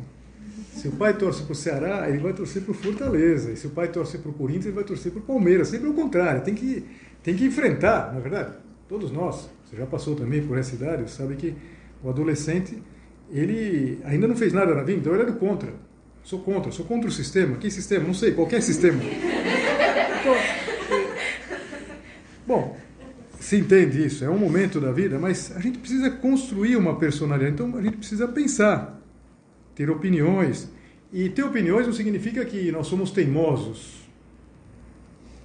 Se 0.74 0.88
o 0.88 0.92
pai 0.92 1.14
torce 1.16 1.42
para 1.42 1.52
o 1.52 1.54
Ceará, 1.54 2.08
ele 2.08 2.18
vai 2.18 2.32
torcer 2.32 2.62
para 2.62 2.72
o 2.72 2.74
Fortaleza. 2.74 3.52
E 3.52 3.56
se 3.56 3.66
o 3.66 3.70
pai 3.70 3.88
torce 3.88 4.18
para 4.18 4.30
o 4.30 4.34
Corinthians, 4.34 4.66
ele 4.66 4.74
vai 4.74 4.84
torcer 4.84 5.12
para 5.12 5.20
o 5.20 5.22
Palmeiras. 5.22 5.68
Sempre 5.68 5.88
o 5.88 5.94
contrário. 5.94 6.42
Tem 6.42 6.54
que, 6.54 6.84
tem 7.22 7.36
que 7.36 7.44
enfrentar, 7.44 8.10
na 8.12 8.18
é 8.18 8.22
verdade. 8.22 8.54
Todos 8.88 9.12
nós, 9.12 9.48
você 9.64 9.76
já 9.76 9.86
passou 9.86 10.16
também 10.16 10.42
por 10.42 10.58
essa 10.58 10.74
idade, 10.74 11.10
sabe 11.10 11.36
que 11.36 11.54
o 12.02 12.08
adolescente, 12.08 12.82
ele 13.30 14.00
ainda 14.04 14.26
não 14.26 14.34
fez 14.34 14.52
nada 14.52 14.74
na 14.74 14.82
vida, 14.82 14.98
então 14.98 15.12
ele 15.12 15.22
é 15.22 15.26
do 15.26 15.34
contra. 15.34 15.72
Sou 16.24 16.40
contra, 16.40 16.72
sou 16.72 16.84
contra 16.86 17.08
o 17.08 17.12
sistema. 17.12 17.56
Que 17.56 17.70
sistema? 17.70 18.06
Não 18.06 18.14
sei, 18.14 18.32
qualquer 18.32 18.62
sistema. 18.62 19.00
Então, 19.02 20.34
é... 20.34 20.62
Bom, 22.46 22.76
se 23.38 23.56
entende 23.56 24.04
isso, 24.04 24.24
é 24.24 24.30
um 24.30 24.38
momento 24.38 24.80
da 24.80 24.90
vida, 24.90 25.18
mas 25.18 25.54
a 25.54 25.60
gente 25.60 25.78
precisa 25.78 26.10
construir 26.10 26.76
uma 26.76 26.96
personalidade, 26.98 27.54
então 27.54 27.76
a 27.76 27.82
gente 27.82 27.98
precisa 27.98 28.26
pensar 28.26 29.01
ter 29.74 29.90
opiniões. 29.90 30.70
E 31.12 31.28
ter 31.28 31.42
opiniões 31.42 31.86
não 31.86 31.92
significa 31.92 32.44
que 32.44 32.72
nós 32.72 32.86
somos 32.86 33.10
teimosos, 33.10 34.08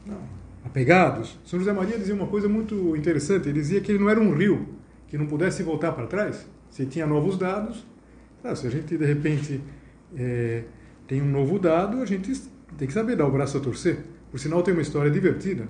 não, 0.05 0.21
apegados. 0.63 1.37
São 1.45 1.59
José 1.59 1.73
Maria 1.73 1.97
dizia 1.97 2.15
uma 2.15 2.27
coisa 2.27 2.47
muito 2.47 2.95
interessante: 2.95 3.49
ele 3.49 3.59
dizia 3.59 3.81
que 3.81 3.91
ele 3.91 3.99
não 3.99 4.09
era 4.09 4.19
um 4.19 4.33
rio 4.33 4.67
que 5.07 5.17
não 5.17 5.25
pudesse 5.25 5.63
voltar 5.63 5.91
para 5.91 6.07
trás. 6.07 6.47
Se 6.69 6.85
tinha 6.85 7.05
novos 7.05 7.37
dados, 7.37 7.85
ah, 8.43 8.55
se 8.55 8.67
a 8.67 8.69
gente 8.69 8.97
de 8.97 9.05
repente 9.05 9.61
é, 10.15 10.63
tem 11.07 11.21
um 11.21 11.29
novo 11.29 11.59
dado, 11.59 12.01
a 12.01 12.05
gente 12.05 12.33
tem 12.77 12.87
que 12.87 12.93
saber 12.93 13.15
dar 13.15 13.25
o 13.25 13.31
braço 13.31 13.57
a 13.57 13.59
torcer. 13.59 13.99
Por 14.31 14.39
sinal, 14.39 14.61
tem 14.61 14.73
uma 14.73 14.81
história 14.81 15.09
divertida 15.09 15.67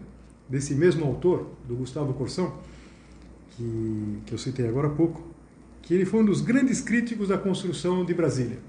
desse 0.50 0.74
mesmo 0.74 1.06
autor, 1.06 1.50
do 1.68 1.76
Gustavo 1.76 2.14
Corsão, 2.14 2.58
que, 3.52 4.20
que 4.26 4.34
eu 4.34 4.38
citei 4.38 4.68
agora 4.68 4.88
há 4.88 4.92
pouco, 4.92 5.22
que 5.88 5.94
ele 5.94 6.04
foi 6.04 6.20
um 6.20 6.26
dos 6.26 6.42
grandes 6.42 6.82
críticos 6.82 7.30
da 7.30 7.38
construção 7.38 8.04
de 8.04 8.14
Brasília. 8.14 8.60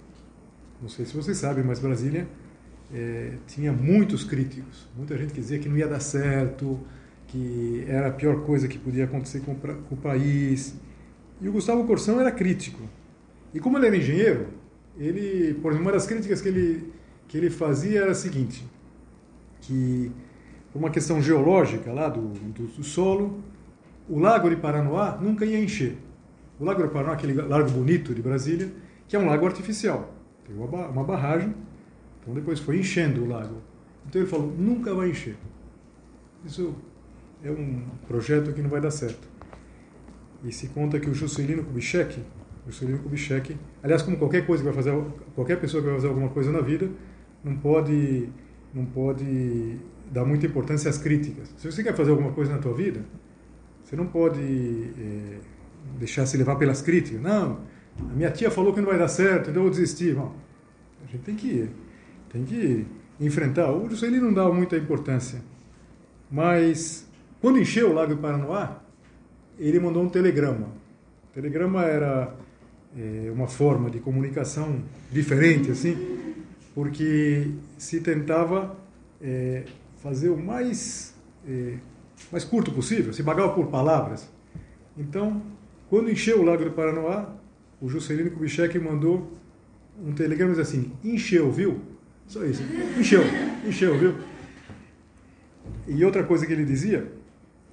Não 0.81 0.89
sei 0.89 1.05
se 1.05 1.17
vocês 1.17 1.37
sabem, 1.37 1.65
mas 1.65 1.81
Brasília 1.81 2.29
é, 2.95 3.33
tinha 3.45 3.73
muitos 3.73 4.23
críticos. 4.23 4.87
Muita 4.97 5.19
gente 5.19 5.33
que 5.33 5.41
dizia 5.41 5.59
que 5.59 5.69
não 5.69 5.77
ia 5.77 5.89
dar 5.89 5.99
certo, 5.99 6.79
que 7.27 7.85
era 7.89 8.07
a 8.07 8.13
pior 8.13 8.45
coisa 8.45 8.69
que 8.69 8.79
podia 8.79 9.03
acontecer 9.03 9.41
com, 9.41 9.51
o 9.91 9.97
país. 9.97 10.77
E 11.41 11.49
o 11.49 11.53
Gustavo 11.53 11.85
Corsão 11.89 12.21
era 12.21 12.31
crítico. 12.31 12.81
E 13.53 13.59
como 13.59 13.77
ele 13.79 13.89
era 13.89 13.97
engenheiro, 13.97 14.47
ele, 14.97 15.55
por 15.55 15.73
exemplo, 15.73 15.87
uma 15.87 15.93
das 15.93 16.07
críticas 16.07 16.41
que 16.41 16.47
ele, 16.47 16.93
que 17.27 17.37
ele 17.37 17.51
fazia 17.51 18.03
era 18.03 18.13
a 18.13 18.15
seguinte, 18.15 18.65
que 19.63 20.13
por 20.73 20.79
uma 20.79 20.91
questão 20.91 21.21
geológica 21.21 21.93
lá 21.93 22.09
do, 22.09 22.21
do, 22.29 22.69
do 22.69 22.85
solo, 22.85 23.43
o 24.09 24.21
lago 24.21 24.49
de 24.49 24.55
Paranoá 24.55 25.19
nunca 25.21 25.45
ia 25.45 25.59
encher. 25.59 25.99
O 26.59 26.65
Lago 26.65 26.83
do 26.83 26.89
Paraná, 26.89 27.13
aquele 27.13 27.35
lago 27.35 27.71
bonito 27.71 28.15
de 28.15 28.21
Brasília, 28.21 28.71
que 29.07 29.15
é 29.15 29.19
um 29.19 29.27
lago 29.27 29.47
artificial. 29.47 30.13
Tem 30.45 30.57
uma, 30.57 31.05
barragem, 31.05 31.55
então 32.21 32.35
depois 32.35 32.59
foi 32.59 32.79
enchendo 32.79 33.25
o 33.25 33.29
lago. 33.29 33.57
Então 34.07 34.21
ele 34.21 34.29
falou, 34.29 34.53
nunca 34.59 34.95
vai 34.95 35.11
encher. 35.11 35.37
Isso 36.45 36.75
é 37.45 37.51
um 37.51 37.83
projeto 38.07 38.53
que 38.53 38.61
não 38.61 38.71
vai 38.71 38.81
dar 38.81 38.91
certo. 38.91 39.29
E 40.43 40.53
se 40.53 40.69
conta 40.69 40.99
que 40.99 41.09
o 41.09 41.15
Juscelino 41.15 41.65
Kubitschek, 41.65 42.23
Juscelino 42.67 42.99
Kubitschek, 42.99 43.57
aliás, 43.83 44.03
como 44.03 44.17
qualquer 44.17 44.47
coisa 44.47 44.63
que 44.63 44.71
vai 44.71 44.75
fazer, 44.75 44.97
qualquer 45.35 45.61
pessoa 45.61 45.83
que 45.83 45.89
vai 45.89 45.97
fazer 45.97 46.09
alguma 46.09 46.29
coisa 46.29 46.51
na 46.51 46.61
vida, 46.61 46.89
não 47.43 47.57
pode, 47.57 48.29
não 48.75 48.85
pode 48.85 49.79
dar 50.11 50.25
muita 50.25 50.47
importância 50.47 50.89
às 50.89 50.99
críticas. 50.99 51.55
Se 51.57 51.71
você 51.71 51.83
quer 51.83 51.95
fazer 51.95 52.11
alguma 52.11 52.33
coisa 52.33 52.53
na 52.53 52.59
tua 52.59 52.75
vida, 52.75 53.05
você 53.83 53.97
não 53.97 54.07
pode 54.07 54.41
é, 54.99 55.39
deixar 55.99 56.27
se 56.27 56.37
levar 56.37 56.57
pelas 56.57 56.83
críticas. 56.83 57.21
Não, 57.21 57.61
a 57.99 58.15
minha 58.15 58.31
tia 58.31 58.51
falou 58.51 58.73
que 58.73 58.81
não 58.81 58.89
vai 58.89 58.99
dar 58.99 59.09
certo, 59.09 59.51
então 59.51 59.63
eu 59.63 59.63
vou 59.63 59.71
desistir. 59.71 60.15
Bom, 60.15 60.35
a 61.05 61.11
gente 61.11 61.23
tem 61.23 61.35
que, 61.35 61.69
tem 62.31 62.45
que 62.45 62.87
enfrentar. 63.21 63.71
O 63.73 63.89
ele 64.03 64.21
não 64.21 64.33
dá 64.33 64.49
muita 64.51 64.77
importância. 64.77 65.41
Mas 66.31 67.07
quando 67.41 67.59
encheu 67.59 67.91
o 67.91 67.95
Lago 67.95 68.17
Paranoá, 68.17 68.81
ele 69.59 69.81
mandou 69.81 70.03
um 70.03 70.09
telegrama. 70.09 70.69
O 71.31 71.35
telegrama 71.35 71.83
era 71.85 72.35
é, 72.97 73.31
uma 73.33 73.49
forma 73.49 73.91
de 73.91 73.99
comunicação 74.01 74.83
diferente, 75.11 75.71
assim, 75.71 75.97
porque 76.75 77.51
se 77.77 78.01
tentava 78.01 78.77
é, 79.21 79.65
fazer 79.97 80.29
o 80.29 80.37
mais 80.37 81.15
é, 81.47 81.75
mais 82.31 82.45
curto 82.45 82.73
possível, 82.73 83.13
se 83.13 83.23
bagava 83.23 83.53
por 83.53 83.69
palavras. 83.69 84.29
Então, 84.97 85.41
quando 85.89 86.11
encheu 86.11 86.41
o 86.41 86.45
Lago 86.45 86.65
do 86.65 86.73
Paranoá, 86.73 87.35
o 87.81 87.89
Juscelino 87.89 88.31
Kubitschek 88.31 88.79
mandou 88.79 89.33
um 90.05 90.13
telegrama 90.13 90.53
diz 90.53 90.61
assim: 90.61 90.93
encheu, 91.03 91.51
viu? 91.51 91.81
Só 92.27 92.45
isso. 92.45 92.63
Encheu, 92.99 93.23
encheu, 93.67 93.99
viu? 93.99 94.15
E 95.87 96.05
outra 96.05 96.23
coisa 96.23 96.47
que 96.47 96.53
ele 96.53 96.65
dizia, 96.65 97.11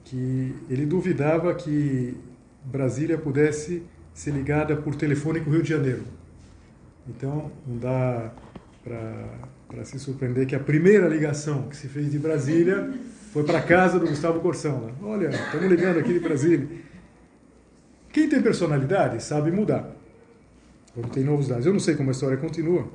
que 0.03 0.55
ele 0.69 0.85
duvidava 0.85 1.53
que 1.53 2.15
Brasília 2.63 3.17
pudesse 3.17 3.83
ser 4.13 4.31
ligada 4.31 4.75
por 4.75 4.95
telefone 4.95 5.41
com 5.41 5.49
o 5.49 5.53
Rio 5.53 5.63
de 5.63 5.69
Janeiro. 5.69 6.03
Então, 7.07 7.51
não 7.67 7.77
dá 7.77 8.31
para 8.83 9.83
se 9.83 9.99
surpreender 9.99 10.47
que 10.47 10.55
a 10.55 10.59
primeira 10.59 11.07
ligação 11.07 11.63
que 11.63 11.75
se 11.75 11.87
fez 11.87 12.11
de 12.11 12.17
Brasília 12.17 12.93
foi 13.33 13.43
para 13.43 13.61
casa 13.61 13.99
do 13.99 14.07
Gustavo 14.07 14.39
Corsão. 14.39 14.79
Né? 14.79 14.93
Olha, 15.03 15.27
estamos 15.27 15.69
ligando 15.69 15.99
aqui 15.99 16.13
de 16.13 16.19
Brasília. 16.19 16.65
Quem 18.15 18.29
tem 18.29 18.41
personalidade 18.41 19.21
sabe 19.21 19.51
mudar 19.51 19.93
quando 20.93 21.09
tem 21.09 21.21
novos 21.21 21.49
dados. 21.49 21.65
Eu 21.65 21.73
não 21.73 21.81
sei 21.81 21.95
como 21.95 22.09
a 22.09 22.13
história 22.13 22.37
continua, 22.37 22.87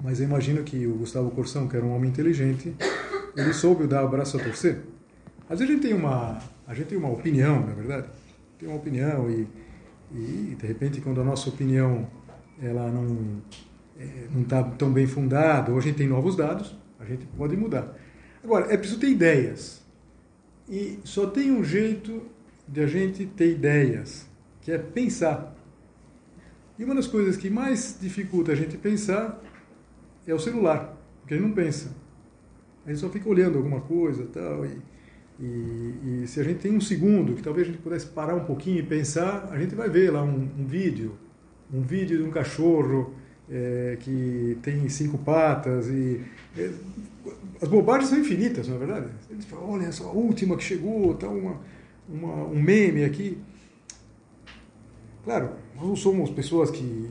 mas 0.00 0.20
eu 0.20 0.26
imagino 0.26 0.62
que 0.62 0.86
o 0.86 0.94
Gustavo 0.94 1.28
Corsão, 1.32 1.66
que 1.66 1.76
era 1.76 1.84
um 1.84 1.92
homem 1.92 2.08
inteligente, 2.08 2.72
ele 3.36 3.52
soube 3.52 3.88
dar 3.88 4.04
o 4.04 4.08
braço 4.08 4.36
a 4.36 4.40
torcer. 4.40 4.82
Às 5.50 5.58
vezes 5.58 5.68
a 5.68 5.74
gente 5.74 5.82
tem 5.88 5.92
uma, 5.92 6.38
a 6.68 6.72
gente 6.72 6.86
tem 6.86 6.96
uma 6.96 7.10
opinião, 7.10 7.66
na 7.66 7.72
é 7.72 7.74
verdade, 7.74 8.08
tem 8.60 8.68
uma 8.68 8.78
opinião 8.78 9.28
e, 9.28 9.48
e 10.12 10.56
de 10.56 10.66
repente 10.68 11.00
quando 11.00 11.20
a 11.20 11.24
nossa 11.24 11.48
opinião 11.48 12.06
ela 12.62 12.88
não 12.92 13.42
é, 13.98 14.28
não 14.32 14.42
está 14.42 14.62
tão 14.62 14.92
bem 14.92 15.08
fundada, 15.08 15.72
ou 15.72 15.78
a 15.78 15.80
gente 15.80 15.96
tem 15.96 16.06
novos 16.06 16.36
dados, 16.36 16.76
a 17.00 17.04
gente 17.04 17.26
pode 17.36 17.56
mudar. 17.56 17.92
Agora, 18.44 18.72
é 18.72 18.76
preciso 18.76 19.00
ter 19.00 19.08
ideias. 19.08 19.82
E 20.68 21.00
só 21.02 21.26
tem 21.26 21.50
um 21.50 21.64
jeito 21.64 22.22
de 22.68 22.82
a 22.82 22.86
gente 22.86 23.26
ter 23.26 23.50
ideias, 23.50 24.27
que 24.60 24.72
é 24.72 24.78
pensar. 24.78 25.54
E 26.78 26.84
uma 26.84 26.94
das 26.94 27.06
coisas 27.06 27.36
que 27.36 27.50
mais 27.50 27.98
dificulta 28.00 28.52
a 28.52 28.54
gente 28.54 28.76
pensar 28.76 29.42
é 30.26 30.34
o 30.34 30.38
celular, 30.38 30.96
porque 31.20 31.34
a 31.34 31.36
gente 31.36 31.46
não 31.46 31.54
pensa. 31.54 31.94
A 32.86 32.90
gente 32.90 33.00
só 33.00 33.08
fica 33.08 33.28
olhando 33.28 33.58
alguma 33.58 33.80
coisa 33.80 34.26
tal, 34.32 34.64
e, 34.64 34.78
e, 35.40 36.22
e 36.22 36.26
se 36.26 36.40
a 36.40 36.44
gente 36.44 36.60
tem 36.60 36.72
um 36.72 36.80
segundo, 36.80 37.34
que 37.34 37.42
talvez 37.42 37.66
a 37.66 37.70
gente 37.70 37.82
pudesse 37.82 38.06
parar 38.06 38.34
um 38.34 38.44
pouquinho 38.44 38.78
e 38.78 38.82
pensar, 38.82 39.48
a 39.50 39.58
gente 39.58 39.74
vai 39.74 39.88
ver 39.88 40.10
lá 40.10 40.22
um, 40.22 40.48
um 40.58 40.66
vídeo, 40.66 41.16
um 41.72 41.82
vídeo 41.82 42.18
de 42.18 42.22
um 42.22 42.30
cachorro 42.30 43.14
é, 43.50 43.96
que 44.00 44.58
tem 44.62 44.88
cinco 44.88 45.18
patas 45.18 45.88
e 45.88 46.20
é, 46.56 46.70
as 47.60 47.68
bobagens 47.68 48.10
são 48.10 48.18
infinitas, 48.18 48.68
não 48.68 48.76
é 48.76 48.78
verdade? 48.78 49.06
Eles 49.30 49.44
falam, 49.44 49.70
olha 49.70 49.90
só, 49.90 50.08
a 50.08 50.12
última 50.12 50.56
que 50.56 50.62
chegou, 50.62 51.14
tá 51.14 51.28
uma, 51.28 51.60
uma, 52.08 52.44
um 52.44 52.62
meme 52.62 53.04
aqui. 53.04 53.38
Claro, 55.28 55.50
não 55.76 55.94
somos 55.94 56.30
pessoas 56.30 56.70
que 56.70 57.10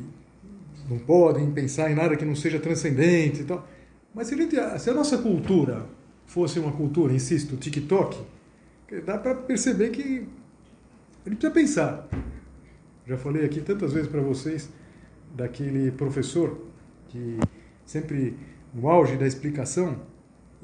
não 0.90 0.98
podem 0.98 1.52
pensar 1.52 1.92
em 1.92 1.94
nada 1.94 2.16
que 2.16 2.26
não 2.26 2.36
seja 2.36 2.60
transcendente 2.60 3.42
e 3.42 3.44
tal. 3.44 3.68
Mas 4.12 4.26
se 4.26 4.90
a, 4.90 4.94
nossa 4.96 5.20
cultura 5.20 5.86
fosse 6.26 6.58
uma 6.58 6.72
cultura, 6.72 7.14
insisto, 7.14 7.56
TikTok, 7.58 8.18
dá 9.06 9.20
para 9.20 9.36
perceber 9.36 9.92
que 9.92 10.02
gente 10.02 10.28
precisa 11.26 11.52
pensar. 11.52 12.08
Já 13.06 13.20
falei 13.20 13.46
aqui 13.46 13.62
tantas 13.62 13.94
vezes 13.94 14.10
para 14.10 14.22
vocês 14.22 14.68
daquele 15.36 15.92
professor 15.92 16.60
que 17.10 17.38
sempre 17.86 18.36
no 18.74 18.90
auge 18.90 19.16
da 19.16 19.28
explicação 19.28 19.96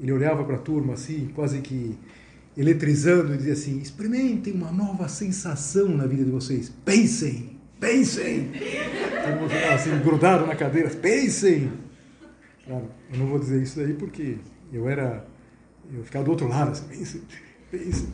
ele 0.00 0.10
olhava 0.10 0.42
para 0.42 0.56
a 0.56 0.58
turma 0.58 0.94
assim, 0.94 1.30
quase 1.32 1.60
que 1.60 1.96
eletrizando 2.56 3.34
e 3.34 3.36
dizia 3.36 3.52
assim: 3.52 3.78
experimentem 3.78 4.52
uma 4.52 4.70
nova 4.70 5.08
sensação 5.08 5.88
na 5.88 6.06
vida 6.06 6.24
de 6.24 6.30
vocês. 6.30 6.70
Pensem, 6.84 7.58
pensem. 7.80 8.50
Todo 9.24 9.40
mundo 9.40 9.50
ficava 9.50 9.74
assim, 9.74 9.98
grudado 9.98 10.46
na 10.46 10.56
cadeira: 10.56 10.90
pensem. 10.90 11.72
Claro, 12.64 12.88
eu 13.12 13.18
não 13.18 13.26
vou 13.26 13.38
dizer 13.38 13.62
isso 13.62 13.78
daí 13.78 13.94
porque 13.94 14.38
eu 14.72 14.88
era. 14.88 15.26
Eu 15.92 16.02
ficava 16.02 16.24
do 16.24 16.30
outro 16.30 16.48
lado, 16.48 16.70
assim, 16.70 16.86
pensem, 16.88 17.22
pensem. 17.70 18.08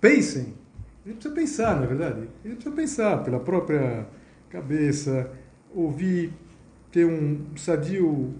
Pensem. 0.00 0.60
Ele 1.04 1.14
precisa 1.14 1.34
pensar, 1.34 1.76
na 1.76 1.84
é 1.84 1.86
verdade. 1.86 2.28
Ele 2.44 2.54
precisa 2.54 2.74
pensar 2.74 3.24
pela 3.24 3.40
própria 3.40 4.06
cabeça, 4.50 5.32
ouvir, 5.74 6.32
ter 6.92 7.06
um 7.06 7.56
sadio, 7.56 8.34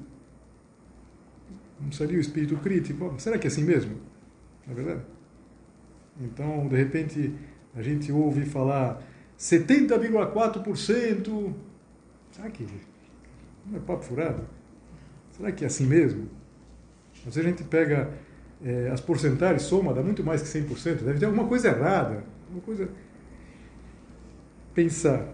um 1.80 1.90
sadio 1.90 2.20
espírito 2.20 2.56
crítico. 2.56 3.14
Será 3.18 3.38
que 3.38 3.46
é 3.46 3.50
assim 3.50 3.64
mesmo? 3.64 3.96
Não 4.66 4.72
é 4.72 4.74
verdade? 4.74 5.02
Então, 6.20 6.68
de 6.68 6.76
repente, 6.76 7.34
a 7.74 7.82
gente 7.82 8.12
ouve 8.12 8.44
falar 8.44 9.02
70,4%. 9.38 11.54
Será 12.30 12.50
que 12.50 12.66
não 13.66 13.78
é 13.78 13.80
papo 13.80 14.04
furado? 14.04 14.44
Será 15.32 15.50
que 15.50 15.64
é 15.64 15.66
assim 15.66 15.86
mesmo? 15.86 16.28
Vezes 17.24 17.38
a 17.38 17.42
gente 17.42 17.64
pega 17.64 18.10
é, 18.64 18.90
as 18.92 19.00
porcentagens, 19.00 19.62
soma, 19.62 19.94
dá 19.94 20.02
muito 20.02 20.24
mais 20.24 20.42
que 20.42 20.48
100%. 20.48 21.02
Deve 21.02 21.18
ter 21.18 21.26
alguma 21.26 21.46
coisa 21.46 21.68
errada. 21.68 22.24
Alguma 22.46 22.62
coisa... 22.62 22.88
Pensar. 24.74 25.26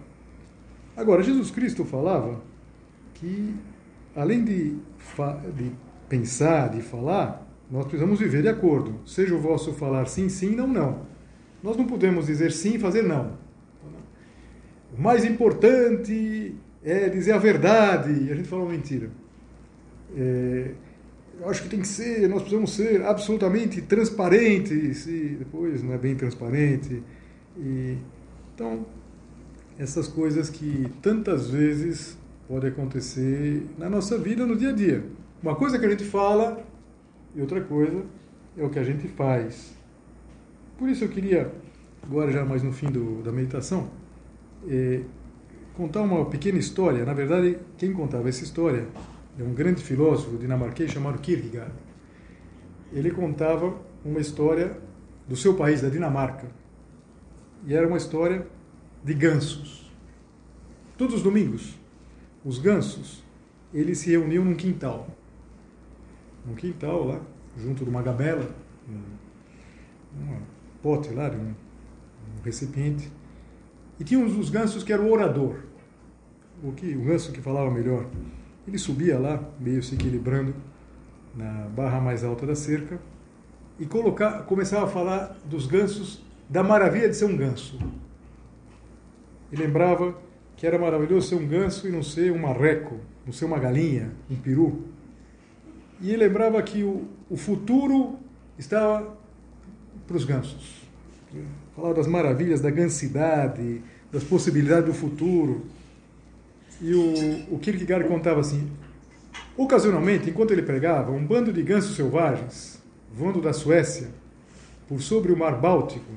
Agora, 0.97 1.23
Jesus 1.23 1.51
Cristo 1.51 1.85
falava 1.85 2.41
que, 3.15 3.55
além 4.15 4.45
de, 4.45 4.77
de 5.55 5.73
pensar, 6.09 6.71
de 6.71 6.81
falar, 6.81 7.46
nós 7.71 7.85
precisamos 7.85 8.21
viver 8.21 8.43
de 8.43 8.49
acordo. 8.49 9.01
Seja 9.05 9.35
o 9.35 9.39
vosso 9.39 9.73
falar 9.73 10.07
sim, 10.07 10.29
sim, 10.29 10.55
não, 10.55 10.67
não. 10.67 11.07
Nós 11.63 11.77
não 11.77 11.87
podemos 11.87 12.27
dizer 12.27 12.53
sim 12.53 12.75
e 12.75 12.79
fazer 12.79 13.03
não. 13.03 13.37
O 14.97 15.01
mais 15.01 15.25
importante 15.25 16.55
é 16.85 17.09
dizer 17.09 17.33
a 17.33 17.39
verdade. 17.39 18.13
E 18.13 18.31
a 18.31 18.35
gente 18.35 18.49
fala 18.49 18.63
uma 18.63 18.71
mentira. 18.71 19.11
É, 20.17 20.71
eu 21.41 21.49
acho 21.49 21.65
que 21.65 21.69
tem 21.69 21.81
que 21.81 21.89
ser, 21.89 22.29
nós 22.29 22.43
precisamos 22.43 22.73
ser 22.73 23.03
absolutamente 23.03 23.83
transparentes. 23.83 25.07
E 25.07 25.37
depois 25.39 25.83
não 25.83 25.93
é 25.93 25.99
bem 25.99 26.15
transparente. 26.15 27.03
E, 27.59 27.99
então, 28.55 28.87
essas 29.77 30.07
coisas 30.07 30.49
que 30.49 30.87
tantas 31.03 31.51
vezes 31.51 32.17
podem 32.47 32.71
acontecer 32.71 33.67
na 33.77 33.91
nossa 33.91 34.17
vida, 34.17 34.47
no 34.47 34.57
dia 34.57 34.71
a 34.71 34.73
dia. 34.73 35.05
Uma 35.43 35.57
coisa 35.57 35.79
que 35.79 35.85
a 35.85 35.91
gente 35.91 36.05
fala 36.05 36.65
e 37.37 37.41
outra 37.41 37.61
coisa 37.61 38.03
é 38.57 38.65
o 38.65 38.71
que 38.71 38.79
a 38.79 38.83
gente 38.83 39.07
faz. 39.09 39.77
Por 40.79 40.89
isso 40.89 41.05
eu 41.05 41.09
queria, 41.09 41.53
agora 42.03 42.33
já 42.33 42.45
mais 42.45 42.63
no 42.63 42.73
fim 42.73 42.91
do, 42.91 43.23
da 43.23 43.31
meditação, 43.31 43.91
é, 44.67 45.03
contar 45.75 46.01
uma 46.01 46.25
pequena 46.25 46.59
história. 46.59 47.05
Na 47.05 47.13
verdade, 47.13 47.59
quem 47.77 47.93
contava 47.93 48.29
essa 48.29 48.43
história 48.43 48.89
é 49.39 49.43
um 49.43 49.53
grande 49.53 49.83
filósofo 49.83 50.39
dinamarquês 50.39 50.91
chamado 50.91 51.19
Kierkegaard. 51.19 51.75
Ele 52.91 53.11
contava 53.11 53.77
uma 54.03 54.19
história 54.19 54.79
do 55.29 55.37
seu 55.37 55.55
país, 55.55 55.83
da 55.83 55.91
Dinamarca. 55.91 56.49
E 57.67 57.75
era 57.75 57.87
uma 57.87 57.99
história 57.99 58.47
de 59.05 59.13
gansos. 59.13 59.93
Todos 60.97 61.17
os 61.17 61.23
domingos, 61.23 61.79
os 62.43 62.59
gansos, 62.59 63.23
eles 63.75 63.99
se 63.99 64.11
reuniam 64.11 64.45
num 64.45 64.55
quintal. 64.55 65.09
Num 66.47 66.55
quintal 66.55 67.05
lá, 67.05 67.21
junto 67.57 67.85
de 67.85 67.91
uma 67.91 68.03
gabela, 68.03 68.49
um, 68.89 70.23
um 70.23 70.41
pote 70.83 71.13
lá, 71.13 71.31
um, 71.31 71.49
um 71.49 72.43
recipiente. 72.45 73.11
E 73.99 74.05
tinha 74.05 74.21
uns 74.21 74.35
dos 74.35 74.51
gansos 74.51 74.85
que 74.85 74.93
era 74.93 75.03
o 75.03 75.11
orador, 75.11 75.57
o, 76.63 76.73
que, 76.73 76.95
o 76.95 77.03
ganso 77.03 77.33
que 77.33 77.41
falava 77.41 77.71
melhor. 77.71 78.07
Ele 78.67 78.79
subia 78.79 79.19
lá, 79.19 79.43
meio 79.59 79.83
se 79.83 79.95
equilibrando 79.95 80.55
na 81.35 81.69
barra 81.69 82.01
mais 82.01 82.25
alta 82.25 82.47
da 82.47 82.55
cerca, 82.55 83.01
e 83.79 83.85
colocar, 83.85 84.45
começava 84.45 84.87
a 84.87 84.89
falar 84.89 85.37
dos 85.45 85.67
gansos, 85.67 86.25
da 86.49 86.63
maravilha 86.63 87.09
de 87.09 87.17
ser 87.17 87.27
um 87.27 87.37
ganso 87.37 87.79
e 89.51 89.57
lembrava 89.57 90.17
que 90.57 90.67
era 90.67 90.79
maravilhoso 90.79 91.29
ser 91.29 91.35
um 91.37 91.47
ganso 91.47 91.87
e 91.87 91.93
não 91.93 92.03
ser 92.03 92.33
um 92.33 92.39
marreco, 92.39 92.99
não 93.25 93.33
ser 93.33 93.45
uma 93.45 93.59
galinha, 93.59 94.13
um 94.31 94.37
peru. 94.37 94.85
E 96.01 96.15
lembrava 96.17 96.63
que 96.63 96.83
o, 96.83 97.09
o 97.31 97.37
futuro 97.37 98.19
estava 98.59 99.17
para 100.07 100.17
os 100.17 100.25
gansos. 100.25 100.83
Falava 101.75 101.95
das 101.95 102.07
maravilhas 102.07 102.61
da 102.61 102.71
gansidade, 102.71 103.83
das 104.13 104.25
possibilidades 104.25 104.87
do 104.87 104.95
futuro. 104.95 105.65
E 106.81 106.95
o, 106.95 107.55
o 107.55 107.59
Kierkegaard 107.59 108.07
contava 108.09 108.41
assim: 108.41 108.71
ocasionalmente, 109.57 110.31
enquanto 110.31 110.53
ele 110.53 110.63
pregava, 110.63 111.11
um 111.11 111.25
bando 111.25 111.53
de 111.53 111.63
gansos 111.63 111.97
selvagens, 111.97 112.81
voando 113.13 113.41
da 113.41 113.53
Suécia 113.53 114.09
por 114.89 115.01
sobre 115.01 115.33
o 115.33 115.37
mar 115.37 115.61
Báltico 115.61 116.13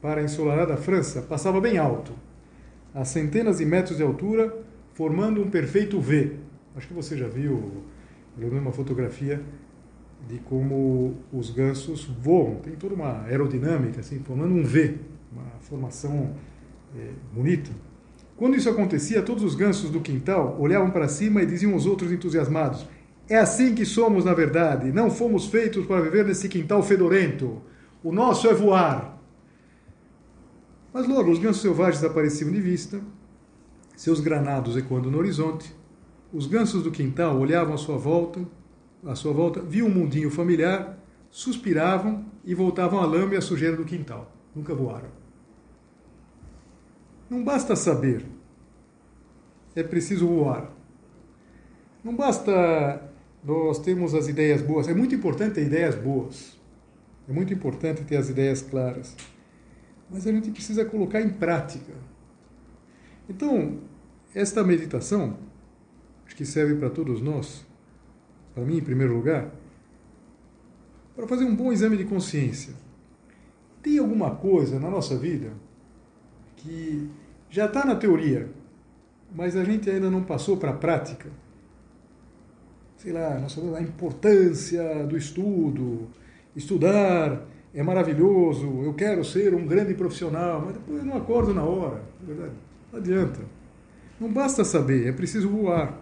para 0.00 0.20
a 0.20 0.24
ensolarada 0.24 0.76
França, 0.76 1.22
passava 1.22 1.60
bem 1.60 1.76
alto 1.76 2.12
a 2.94 3.04
centenas 3.04 3.58
de 3.58 3.66
metros 3.66 3.96
de 3.96 4.02
altura, 4.04 4.56
formando 4.94 5.42
um 5.42 5.50
perfeito 5.50 6.00
V. 6.00 6.36
Acho 6.76 6.86
que 6.86 6.94
você 6.94 7.16
já 7.16 7.26
viu, 7.26 7.82
menos 8.36 8.58
uma 8.60 8.72
fotografia 8.72 9.42
de 10.28 10.38
como 10.38 11.16
os 11.32 11.50
gansos 11.50 12.04
voam. 12.04 12.56
Tem 12.56 12.74
toda 12.74 12.94
uma 12.94 13.22
aerodinâmica, 13.22 14.00
assim, 14.00 14.20
formando 14.20 14.54
um 14.54 14.64
V, 14.64 14.98
uma 15.32 15.44
formação 15.60 16.34
é, 16.96 17.10
bonita. 17.32 17.70
Quando 18.36 18.56
isso 18.56 18.68
acontecia, 18.68 19.22
todos 19.22 19.44
os 19.44 19.54
gansos 19.54 19.90
do 19.90 20.00
quintal 20.00 20.56
olhavam 20.58 20.90
para 20.90 21.08
cima 21.08 21.42
e 21.42 21.46
diziam 21.46 21.72
aos 21.72 21.86
outros 21.86 22.10
entusiasmados: 22.10 22.86
É 23.28 23.38
assim 23.38 23.74
que 23.74 23.84
somos, 23.84 24.24
na 24.24 24.34
verdade. 24.34 24.90
Não 24.90 25.10
fomos 25.10 25.46
feitos 25.46 25.86
para 25.86 26.00
viver 26.00 26.24
nesse 26.24 26.48
quintal 26.48 26.82
fedorento. 26.82 27.62
O 28.02 28.12
nosso 28.12 28.48
é 28.48 28.54
voar. 28.54 29.14
Mas 30.92 31.08
logo 31.08 31.30
os 31.30 31.38
gansos 31.38 31.62
selvagens 31.62 32.04
apareciam 32.04 32.52
de 32.52 32.60
vista, 32.60 33.00
seus 33.96 34.20
granados 34.20 34.76
ecoando 34.76 35.10
no 35.10 35.18
horizonte. 35.18 35.74
Os 36.34 36.48
gansos 36.48 36.82
do 36.82 36.90
quintal 36.90 37.38
olhavam 37.38 37.74
à 37.74 37.76
sua 37.78 37.96
volta, 37.96 38.44
à 39.06 39.14
sua 39.14 39.32
volta, 39.32 39.62
viam 39.62 39.86
um 39.86 39.90
mundinho 39.90 40.28
familiar, 40.32 40.98
suspiravam 41.30 42.24
e 42.44 42.52
voltavam 42.56 42.98
à 42.98 43.06
lama 43.06 43.34
e 43.34 43.36
à 43.36 43.40
sujeira 43.40 43.76
do 43.76 43.84
quintal. 43.84 44.32
Nunca 44.52 44.74
voaram. 44.74 45.08
Não 47.30 47.44
basta 47.44 47.76
saber, 47.76 48.26
é 49.76 49.84
preciso 49.84 50.26
voar. 50.26 50.72
Não 52.02 52.16
basta 52.16 53.00
nós 53.44 53.78
termos 53.78 54.12
as 54.12 54.26
ideias 54.26 54.60
boas, 54.60 54.88
é 54.88 54.94
muito 54.94 55.14
importante 55.14 55.54
ter 55.54 55.66
ideias 55.66 55.94
boas. 55.94 56.58
É 57.28 57.32
muito 57.32 57.54
importante 57.54 58.02
ter 58.02 58.16
as 58.16 58.28
ideias 58.28 58.60
claras. 58.60 59.16
Mas 60.10 60.26
a 60.26 60.32
gente 60.32 60.50
precisa 60.50 60.84
colocar 60.84 61.20
em 61.20 61.30
prática. 61.30 61.94
Então, 63.28 63.78
esta 64.34 64.62
meditação, 64.64 65.38
que 66.34 66.44
serve 66.44 66.74
para 66.74 66.90
todos 66.90 67.20
nós, 67.20 67.64
para 68.54 68.64
mim 68.64 68.78
em 68.78 68.82
primeiro 68.82 69.14
lugar, 69.14 69.50
para 71.14 71.26
fazer 71.26 71.44
um 71.44 71.54
bom 71.54 71.72
exame 71.72 71.96
de 71.96 72.04
consciência. 72.04 72.74
Tem 73.82 73.98
alguma 73.98 74.34
coisa 74.34 74.78
na 74.78 74.90
nossa 74.90 75.16
vida 75.16 75.52
que 76.56 77.08
já 77.50 77.66
está 77.66 77.84
na 77.84 77.94
teoria, 77.94 78.48
mas 79.34 79.56
a 79.56 79.64
gente 79.64 79.88
ainda 79.88 80.10
não 80.10 80.22
passou 80.22 80.56
para 80.56 80.70
a 80.70 80.74
prática. 80.74 81.28
Sei 82.96 83.12
lá, 83.12 83.38
nós 83.38 83.54
falamos 83.54 83.76
a 83.76 83.82
importância 83.82 85.06
do 85.06 85.16
estudo, 85.16 86.08
estudar 86.56 87.46
é 87.74 87.82
maravilhoso, 87.82 88.82
eu 88.84 88.94
quero 88.94 89.24
ser 89.24 89.52
um 89.52 89.66
grande 89.66 89.94
profissional, 89.94 90.62
mas 90.64 90.74
depois 90.74 91.00
eu 91.00 91.04
não 91.04 91.16
acordo 91.16 91.52
na 91.52 91.64
hora, 91.64 92.02
é 92.22 92.26
verdade? 92.26 92.54
Não 92.92 92.98
adianta. 93.00 93.40
Não 94.20 94.32
basta 94.32 94.64
saber, 94.64 95.08
é 95.08 95.12
preciso 95.12 95.48
voar. 95.48 96.00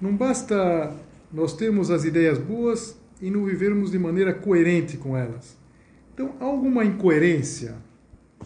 Não 0.00 0.16
basta 0.16 0.94
nós 1.32 1.54
termos 1.54 1.90
as 1.90 2.04
ideias 2.04 2.38
boas 2.38 2.98
e 3.20 3.30
não 3.30 3.44
vivermos 3.44 3.90
de 3.90 3.98
maneira 3.98 4.34
coerente 4.34 4.96
com 4.96 5.16
elas. 5.16 5.56
Então, 6.12 6.34
há 6.40 6.44
alguma 6.44 6.84
incoerência. 6.84 7.76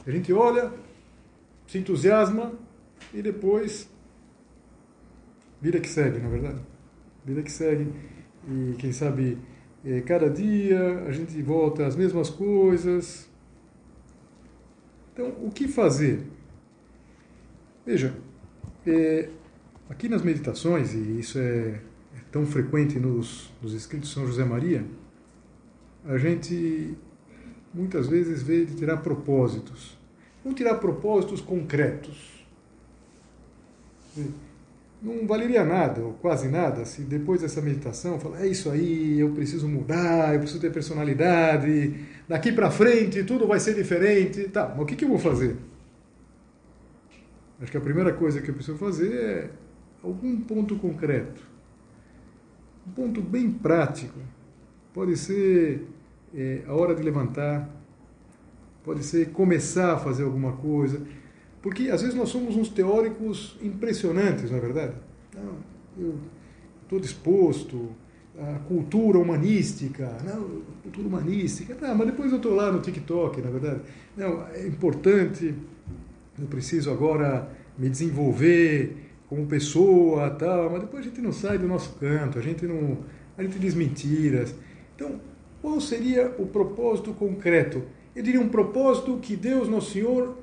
A 0.07 0.11
gente 0.11 0.33
olha, 0.33 0.73
se 1.67 1.79
entusiasma 1.79 2.53
e 3.13 3.23
depois 3.23 3.89
vida 5.61 5.79
que 5.79 5.89
segue, 5.89 6.19
na 6.19 6.27
é 6.27 6.31
verdade. 6.31 6.61
Vida 7.25 7.43
que 7.43 7.53
segue 7.53 7.93
e 8.49 8.75
quem 8.79 8.93
sabe 8.93 9.39
é, 9.85 10.01
cada 10.01 10.29
dia 10.29 11.05
a 11.07 11.13
gente 11.13 11.41
volta 11.43 11.87
às 11.87 11.97
mesmas 11.97 12.31
coisas. 12.31 13.29
Então, 15.13 15.29
o 15.43 15.51
que 15.51 15.69
fazer? 15.69 16.23
Veja, 17.85 18.15
é, 18.87 19.29
aqui 19.91 20.09
nas 20.09 20.23
meditações, 20.23 20.95
e 20.95 21.19
isso 21.19 21.39
é, 21.39 21.81
é 22.17 22.21
tão 22.31 22.47
frequente 22.47 22.99
nos, 22.99 23.53
nos 23.61 23.75
escritos 23.75 24.09
de 24.09 24.15
São 24.15 24.27
José 24.27 24.45
Maria, 24.45 24.85
a 26.05 26.17
gente 26.17 26.97
muitas 27.75 28.07
vezes 28.09 28.43
vê 28.43 28.65
de 28.65 28.77
tirar 28.77 28.99
propósitos. 28.99 29.99
Vamos 30.43 30.57
tirar 30.57 30.77
propósitos 30.77 31.41
concretos. 31.41 32.47
Não 35.03 35.27
valeria 35.27 35.65
nada, 35.65 36.03
ou 36.03 36.13
quase 36.15 36.49
nada, 36.49 36.85
se 36.85 37.03
depois 37.03 37.41
dessa 37.41 37.61
meditação 37.61 38.21
falar, 38.21 38.45
é 38.45 38.47
isso 38.47 38.71
aí, 38.71 39.19
eu 39.19 39.31
preciso 39.31 39.67
mudar, 39.69 40.35
eu 40.35 40.41
preciso 40.41 40.61
ter 40.61 40.71
personalidade, 40.71 41.95
daqui 42.29 42.53
para 42.53 42.71
frente 42.71 43.25
tudo 43.25 43.47
vai 43.47 43.59
ser 43.59 43.75
diferente. 43.75 44.45
Tá, 44.49 44.69
mas 44.69 44.83
o 44.83 44.87
que, 44.87 44.97
que 44.97 45.05
eu 45.05 45.09
vou 45.09 45.19
fazer? 45.19 45.57
Acho 47.61 47.71
que 47.71 47.77
a 47.77 47.81
primeira 47.81 48.13
coisa 48.13 48.41
que 48.41 48.51
eu 48.51 48.55
preciso 48.55 48.79
fazer 48.79 49.13
é 49.13 49.51
algum 50.03 50.41
ponto 50.41 50.77
concreto. 50.77 51.43
Um 52.87 52.91
ponto 52.93 53.21
bem 53.21 53.51
prático. 53.51 54.19
Pode 54.93 55.17
ser 55.17 55.87
é, 56.35 56.63
a 56.67 56.75
hora 56.75 56.95
de 56.95 57.03
levantar, 57.03 57.69
pode 58.85 59.05
ser 59.05 59.31
começar 59.31 59.95
a 59.95 59.99
fazer 59.99 60.25
alguma 60.25 60.53
coisa. 60.53 61.01
Porque 61.63 61.91
às 61.91 62.01
vezes 62.01 62.17
nós 62.17 62.29
somos 62.31 62.57
uns 62.57 62.69
teóricos 62.69 63.57
impressionantes, 63.63 64.51
não 64.51 64.59
é 64.59 64.61
verdade? 64.61 64.95
Não, 65.35 65.57
eu 65.99 66.19
estou 66.83 66.99
disposto, 66.99 67.91
a 68.39 68.59
cultura 68.61 69.19
humanística, 69.19 70.17
não, 70.25 70.63
cultura 70.83 71.07
humanística, 71.07 71.77
não, 71.81 71.95
mas 71.95 72.07
depois 72.07 72.31
eu 72.31 72.39
estou 72.39 72.55
lá 72.55 72.73
no 72.73 72.81
TikTok, 72.81 73.41
na 73.43 73.49
é 73.49 73.53
verdade. 73.53 73.81
Não, 74.17 74.47
é 74.49 74.67
importante, 74.67 75.55
eu 76.39 76.47
preciso 76.47 76.91
agora 76.91 77.51
me 77.79 77.91
desenvolver 77.91 79.10
como 79.31 79.47
pessoa, 79.47 80.29
tal, 80.31 80.69
mas 80.71 80.81
depois 80.81 81.07
a 81.07 81.09
gente 81.09 81.23
não 81.23 81.33
sai 81.33 81.57
do 81.57 81.67
nosso 81.67 81.95
canto, 81.95 82.37
a 82.37 82.43
gente 82.43 82.67
não, 82.67 82.99
a 83.39 83.43
gente 83.43 83.59
diz 83.59 83.75
mentiras. 83.75 84.53
Então, 84.95 85.21
qual 85.63 85.81
seria 85.81 86.35
o 86.37 86.47
propósito 86.47 87.15
concreto? 87.15 87.83
eu 88.15 88.23
diria, 88.23 88.41
um 88.41 88.49
propósito 88.49 89.17
que 89.19 89.37
Deus, 89.37 89.69
Nosso 89.69 89.93
Senhor, 89.93 90.37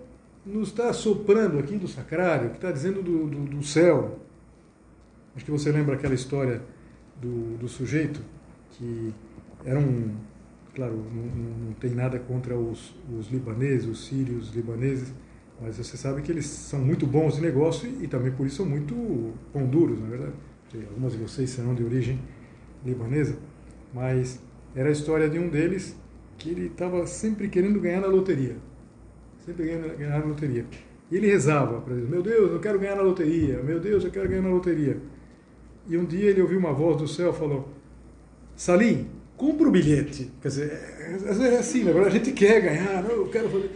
nos 0.46 0.70
está 0.70 0.94
soprando 0.94 1.60
aqui 1.60 1.76
do 1.76 1.88
sacrário, 1.88 2.52
que 2.52 2.56
está 2.56 2.72
dizendo 2.72 3.04
do, 3.04 3.28
do, 3.28 3.58
do, 3.58 3.64
céu. 3.64 4.20
Acho 5.36 5.44
que 5.44 5.52
você 5.52 5.70
lembra 5.72 5.96
aquela 5.96 6.16
história 6.16 6.62
do, 7.22 7.58
do 7.58 7.68
sujeito 7.68 8.22
que 8.72 9.14
era 9.66 9.78
um. 9.78 10.16
Claro, 10.74 10.96
não, 11.14 11.66
não 11.68 11.74
tem 11.74 11.92
nada 11.92 12.20
contra 12.20 12.56
os, 12.56 12.96
os 13.20 13.30
libaneses, 13.30 13.88
os 13.88 14.06
sírios 14.06 14.56
libaneses, 14.56 15.12
mas 15.62 15.78
você 15.78 15.98
sabe 15.98 16.22
que 16.22 16.32
eles 16.32 16.46
são 16.46 16.80
muito 16.80 17.08
bons 17.08 17.36
de 17.36 17.42
negócio 17.42 17.90
e, 17.90 18.04
e 18.04 18.08
também 18.08 18.32
por 18.32 18.46
isso 18.46 18.58
são 18.58 18.66
muito 18.66 19.34
pão 19.52 19.66
duros, 19.66 20.00
na 20.00 20.08
é 20.08 20.10
verdade. 20.10 20.34
Algumas 20.90 21.14
de 21.14 21.20
vocês 21.20 21.50
serão 21.50 21.74
de 21.74 21.84
origem 21.84 22.20
libanesa, 22.86 23.38
mas 23.94 24.40
era 24.76 24.90
a 24.90 24.92
história 24.92 25.30
de 25.30 25.40
um 25.40 25.50
deles 25.50 25.96
que 26.38 26.50
ele 26.50 26.68
estava 26.68 27.08
sempre 27.08 27.48
querendo 27.48 27.80
ganhar 27.80 28.02
na 28.02 28.08
loteria. 28.08 28.58
Sempre 29.46 29.66
querendo 29.66 29.98
ganhar 29.98 30.20
na 30.20 30.26
loteria. 30.26 30.66
E 31.10 31.16
ele 31.16 31.28
rezava 31.28 31.82
para 31.82 31.96
Deus: 31.96 32.10
Meu 32.10 32.22
Deus, 32.22 32.52
eu 32.52 32.60
quero 32.60 32.78
ganhar 32.78 32.96
na 32.96 33.02
loteria. 33.02 33.64
Meu 33.64 33.80
Deus, 33.80 34.04
eu 34.04 34.12
quero 34.12 34.30
ganhar 34.30 34.42
na 34.42 34.50
loteria. 34.50 34.98
E 35.88 35.98
um 35.98 36.06
dia 36.06 36.30
ele 36.30 36.42
ouviu 36.42 36.60
uma 36.60 36.74
voz 36.74 36.98
do 36.98 37.08
céu 37.08 37.34
falou: 37.34 37.70
Salim, 38.56 39.08
compra 39.36 39.68
o 39.68 39.72
bilhete. 39.72 40.32
Quer 40.42 40.48
dizer, 40.50 40.72
é, 40.72 41.54
é 41.54 41.58
assim, 41.58 41.84
na 41.84 41.92
verdade 41.92 42.18
a 42.18 42.20
gente 42.20 42.34
quer 42.34 42.62
ganhar, 42.62 43.10
eu 43.10 43.28
quero 43.30 43.50
fazer. 43.50 43.72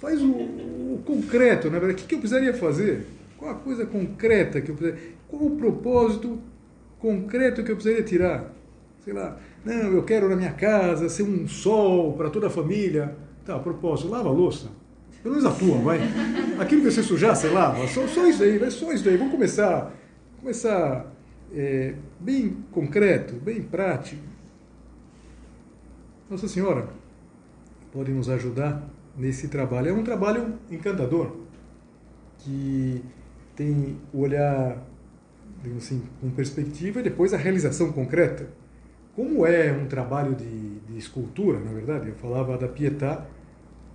Faz 0.00 0.22
o, 0.22 0.28
concreto, 0.98 1.70
na 1.70 1.78
verdade. 1.78 2.02
O 2.02 2.06
que, 2.06 2.14
eu 2.14 2.18
precisaria 2.18 2.54
fazer? 2.54 3.06
Qual 3.36 3.50
a 3.50 3.54
coisa 3.54 3.86
concreta 3.86 4.60
que 4.60 4.70
eu 4.70 4.74
precisaria. 4.74 5.12
Qual 5.28 5.42
o 5.42 5.56
propósito 5.56 6.38
concreto 6.98 7.62
que 7.62 7.70
eu 7.70 7.76
precisaria 7.76 8.04
tirar? 8.04 8.52
Sei 9.04 9.12
lá, 9.12 9.38
não, 9.64 9.92
eu 9.92 10.02
quero 10.02 10.28
na 10.28 10.36
minha 10.36 10.52
casa 10.52 11.08
ser 11.08 11.22
um 11.22 11.46
sol 11.46 12.14
para 12.14 12.30
toda 12.30 12.48
a 12.48 12.50
família. 12.50 13.16
Tá, 13.44 13.58
propósito, 13.58 14.10
lava 14.10 14.28
a 14.28 14.32
louça. 14.32 14.68
Pelo 15.22 15.34
menos 15.34 15.50
a 15.50 15.54
tua, 15.54 15.78
vai. 15.78 16.00
Aquilo 16.58 16.82
que 16.82 16.90
você 16.90 17.02
sujar, 17.02 17.34
você 17.34 17.48
lava. 17.48 17.86
Só, 17.88 18.06
só 18.06 18.26
isso 18.26 18.42
aí, 18.42 18.58
vai 18.58 18.70
só 18.70 18.92
isso 18.92 19.08
aí. 19.08 19.16
Vamos 19.16 19.32
começar, 19.32 19.92
começar 20.40 21.12
é, 21.52 21.94
bem 22.20 22.56
concreto, 22.70 23.34
bem 23.34 23.62
prático. 23.62 24.22
Nossa 26.30 26.46
Senhora 26.46 26.88
pode 27.92 28.12
nos 28.12 28.28
ajudar 28.28 28.82
nesse 29.18 29.48
trabalho. 29.48 29.88
É 29.88 29.92
um 29.92 30.04
trabalho 30.04 30.54
encantador, 30.70 31.36
que 32.38 33.02
tem 33.56 33.96
o 34.14 34.20
olhar, 34.20 34.82
digamos 35.62 35.84
assim, 35.84 36.02
com 36.20 36.30
perspectiva 36.30 37.00
e 37.00 37.02
depois 37.02 37.34
a 37.34 37.36
realização 37.36 37.92
concreta. 37.92 38.48
Como 39.14 39.44
é 39.44 39.72
um 39.72 39.86
trabalho 39.86 40.36
de, 40.36 40.78
de 40.78 40.96
escultura, 40.96 41.58
na 41.58 41.72
verdade, 41.72 42.08
eu 42.08 42.14
falava 42.14 42.56
da 42.56 42.68
Pietà. 42.68 43.26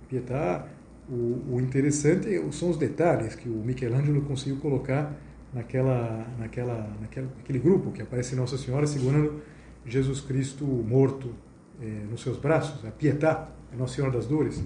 Pietà, 0.06 0.66
o, 1.08 1.54
o 1.54 1.60
interessante 1.60 2.28
são 2.52 2.68
os 2.68 2.76
detalhes 2.76 3.34
que 3.34 3.48
o 3.48 3.56
Michelangelo 3.64 4.20
conseguiu 4.22 4.58
colocar 4.58 5.16
naquela, 5.54 6.26
naquela, 6.38 6.90
naquela, 7.00 7.28
naquele 7.38 7.58
grupo 7.58 7.90
que 7.90 8.02
aparece 8.02 8.36
Nossa 8.36 8.58
Senhora 8.58 8.86
segurando 8.86 9.40
Jesus 9.86 10.20
Cristo 10.20 10.64
morto 10.64 11.32
é, 11.80 11.86
nos 12.10 12.22
seus 12.22 12.36
braços, 12.36 12.84
a 12.84 12.90
Pietà, 12.90 13.48
a 13.72 13.76
Nossa 13.76 13.94
Senhora 13.94 14.12
das 14.12 14.26
Dores. 14.26 14.62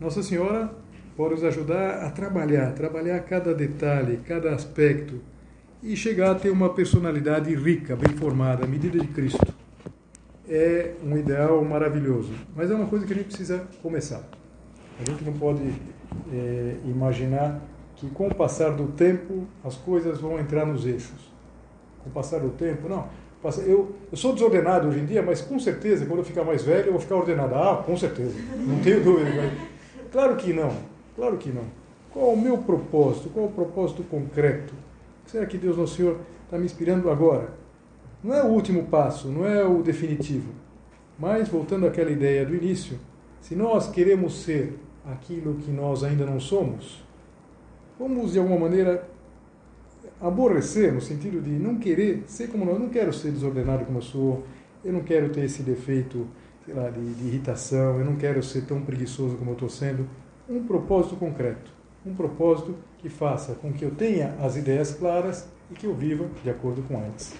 Nossa 0.00 0.22
Senhora 0.22 0.70
pode 1.16 1.34
nos 1.34 1.42
ajudar 1.42 2.04
a 2.04 2.10
trabalhar, 2.10 2.72
trabalhar 2.72 3.18
cada 3.20 3.52
detalhe, 3.52 4.20
cada 4.24 4.54
aspecto 4.54 5.20
e 5.82 5.96
chegar 5.96 6.30
a 6.30 6.34
ter 6.36 6.50
uma 6.50 6.72
personalidade 6.72 7.52
rica, 7.52 7.96
bem 7.96 8.16
formada, 8.16 8.64
à 8.64 8.68
medida 8.68 8.96
de 8.96 9.08
Cristo. 9.08 9.52
É 10.48 10.92
um 11.04 11.16
ideal 11.18 11.64
maravilhoso, 11.64 12.32
mas 12.54 12.70
é 12.70 12.74
uma 12.74 12.86
coisa 12.86 13.04
que 13.04 13.12
a 13.12 13.16
gente 13.16 13.26
precisa 13.26 13.66
começar. 13.82 14.22
A 15.00 15.10
gente 15.10 15.24
não 15.24 15.32
pode 15.32 15.62
é, 16.32 16.76
imaginar 16.84 17.60
que 17.96 18.08
com 18.10 18.28
o 18.28 18.34
passar 18.34 18.70
do 18.70 18.86
tempo 18.92 19.48
as 19.64 19.74
coisas 19.74 20.20
vão 20.20 20.38
entrar 20.38 20.64
nos 20.64 20.86
eixos. 20.86 21.32
Com 22.04 22.10
o 22.10 22.12
passar 22.12 22.38
do 22.38 22.50
tempo, 22.50 22.88
não. 22.88 23.08
Eu, 23.66 23.96
eu 24.10 24.16
sou 24.16 24.32
desordenado 24.32 24.88
hoje 24.88 25.00
em 25.00 25.06
dia, 25.06 25.22
mas 25.22 25.40
com 25.40 25.58
certeza, 25.58 26.06
quando 26.06 26.20
eu 26.20 26.24
ficar 26.24 26.44
mais 26.44 26.62
velho, 26.62 26.86
eu 26.86 26.92
vou 26.92 27.00
ficar 27.00 27.16
ordenado. 27.16 27.56
Ah, 27.56 27.82
com 27.84 27.96
certeza, 27.96 28.34
não 28.56 28.78
tenho 28.78 29.02
dúvida. 29.02 29.30
Mas... 29.34 29.77
Claro 30.10 30.36
que 30.36 30.52
não, 30.52 30.74
claro 31.14 31.36
que 31.36 31.50
não. 31.50 31.64
Qual 32.10 32.32
o 32.32 32.40
meu 32.40 32.58
propósito? 32.58 33.28
Qual 33.30 33.46
o 33.46 33.52
propósito 33.52 34.02
concreto? 34.04 34.72
Será 35.26 35.44
que 35.44 35.58
Deus, 35.58 35.76
nosso 35.76 35.96
Senhor, 35.96 36.18
está 36.44 36.56
me 36.58 36.64
inspirando 36.64 37.10
agora? 37.10 37.50
Não 38.24 38.34
é 38.34 38.42
o 38.42 38.46
último 38.46 38.84
passo, 38.84 39.28
não 39.28 39.46
é 39.46 39.64
o 39.64 39.82
definitivo. 39.82 40.50
Mas, 41.18 41.48
voltando 41.48 41.86
àquela 41.86 42.10
ideia 42.10 42.46
do 42.46 42.54
início, 42.54 42.98
se 43.40 43.54
nós 43.54 43.90
queremos 43.90 44.42
ser 44.42 44.78
aquilo 45.04 45.54
que 45.54 45.70
nós 45.70 46.02
ainda 46.02 46.24
não 46.24 46.40
somos, 46.40 47.04
vamos 47.98 48.32
de 48.32 48.38
alguma 48.38 48.58
maneira 48.58 49.08
aborrecer, 50.20 50.92
no 50.92 51.00
sentido 51.00 51.40
de 51.40 51.50
não 51.50 51.76
querer 51.76 52.24
ser 52.26 52.48
como 52.48 52.64
nós. 52.64 52.74
Eu 52.74 52.80
não 52.80 52.88
quero 52.88 53.12
ser 53.12 53.30
desordenado 53.30 53.84
como 53.84 53.98
eu 53.98 54.02
sou, 54.02 54.44
eu 54.84 54.92
não 54.92 55.00
quero 55.00 55.28
ter 55.28 55.44
esse 55.44 55.62
defeito 55.62 56.26
sei 56.68 56.74
lá, 56.74 56.90
de, 56.90 57.14
de 57.14 57.28
irritação, 57.28 57.98
eu 57.98 58.04
não 58.04 58.16
quero 58.16 58.42
ser 58.42 58.66
tão 58.66 58.82
preguiçoso 58.82 59.36
como 59.36 59.52
eu 59.52 59.54
estou 59.54 59.70
sendo. 59.70 60.06
Um 60.46 60.62
propósito 60.64 61.16
concreto, 61.16 61.70
um 62.04 62.14
propósito 62.14 62.74
que 62.98 63.08
faça 63.08 63.54
com 63.54 63.72
que 63.72 63.82
eu 63.82 63.90
tenha 63.90 64.34
as 64.38 64.54
ideias 64.54 64.92
claras 64.94 65.48
e 65.70 65.74
que 65.74 65.86
eu 65.86 65.94
viva 65.94 66.26
de 66.44 66.50
acordo 66.50 66.82
com 66.82 66.94
elas. 66.98 67.34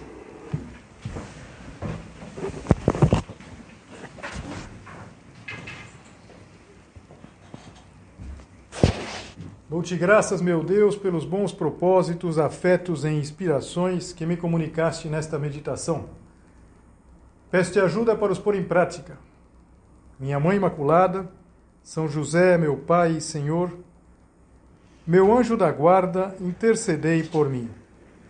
Dou-te 9.69 9.95
graças, 9.95 10.41
meu 10.41 10.63
Deus, 10.63 10.95
pelos 10.95 11.23
bons 11.23 11.53
propósitos, 11.53 12.39
afetos 12.39 13.05
e 13.05 13.09
inspirações 13.09 14.11
que 14.11 14.25
me 14.25 14.35
comunicaste 14.35 15.07
nesta 15.07 15.37
meditação. 15.37 16.05
Peço-te 17.51 17.79
ajuda 17.79 18.15
para 18.15 18.31
os 18.31 18.39
pôr 18.39 18.55
em 18.55 18.63
prática. 18.63 19.17
Minha 20.19 20.39
Mãe 20.39 20.57
Imaculada, 20.57 21.27
São 21.81 22.07
José, 22.07 22.57
meu 22.57 22.77
Pai 22.77 23.13
e 23.13 23.21
Senhor, 23.21 23.71
meu 25.07 25.35
anjo 25.35 25.57
da 25.57 25.71
guarda, 25.71 26.35
intercedei 26.39 27.23
por 27.23 27.49
mim. 27.49 27.69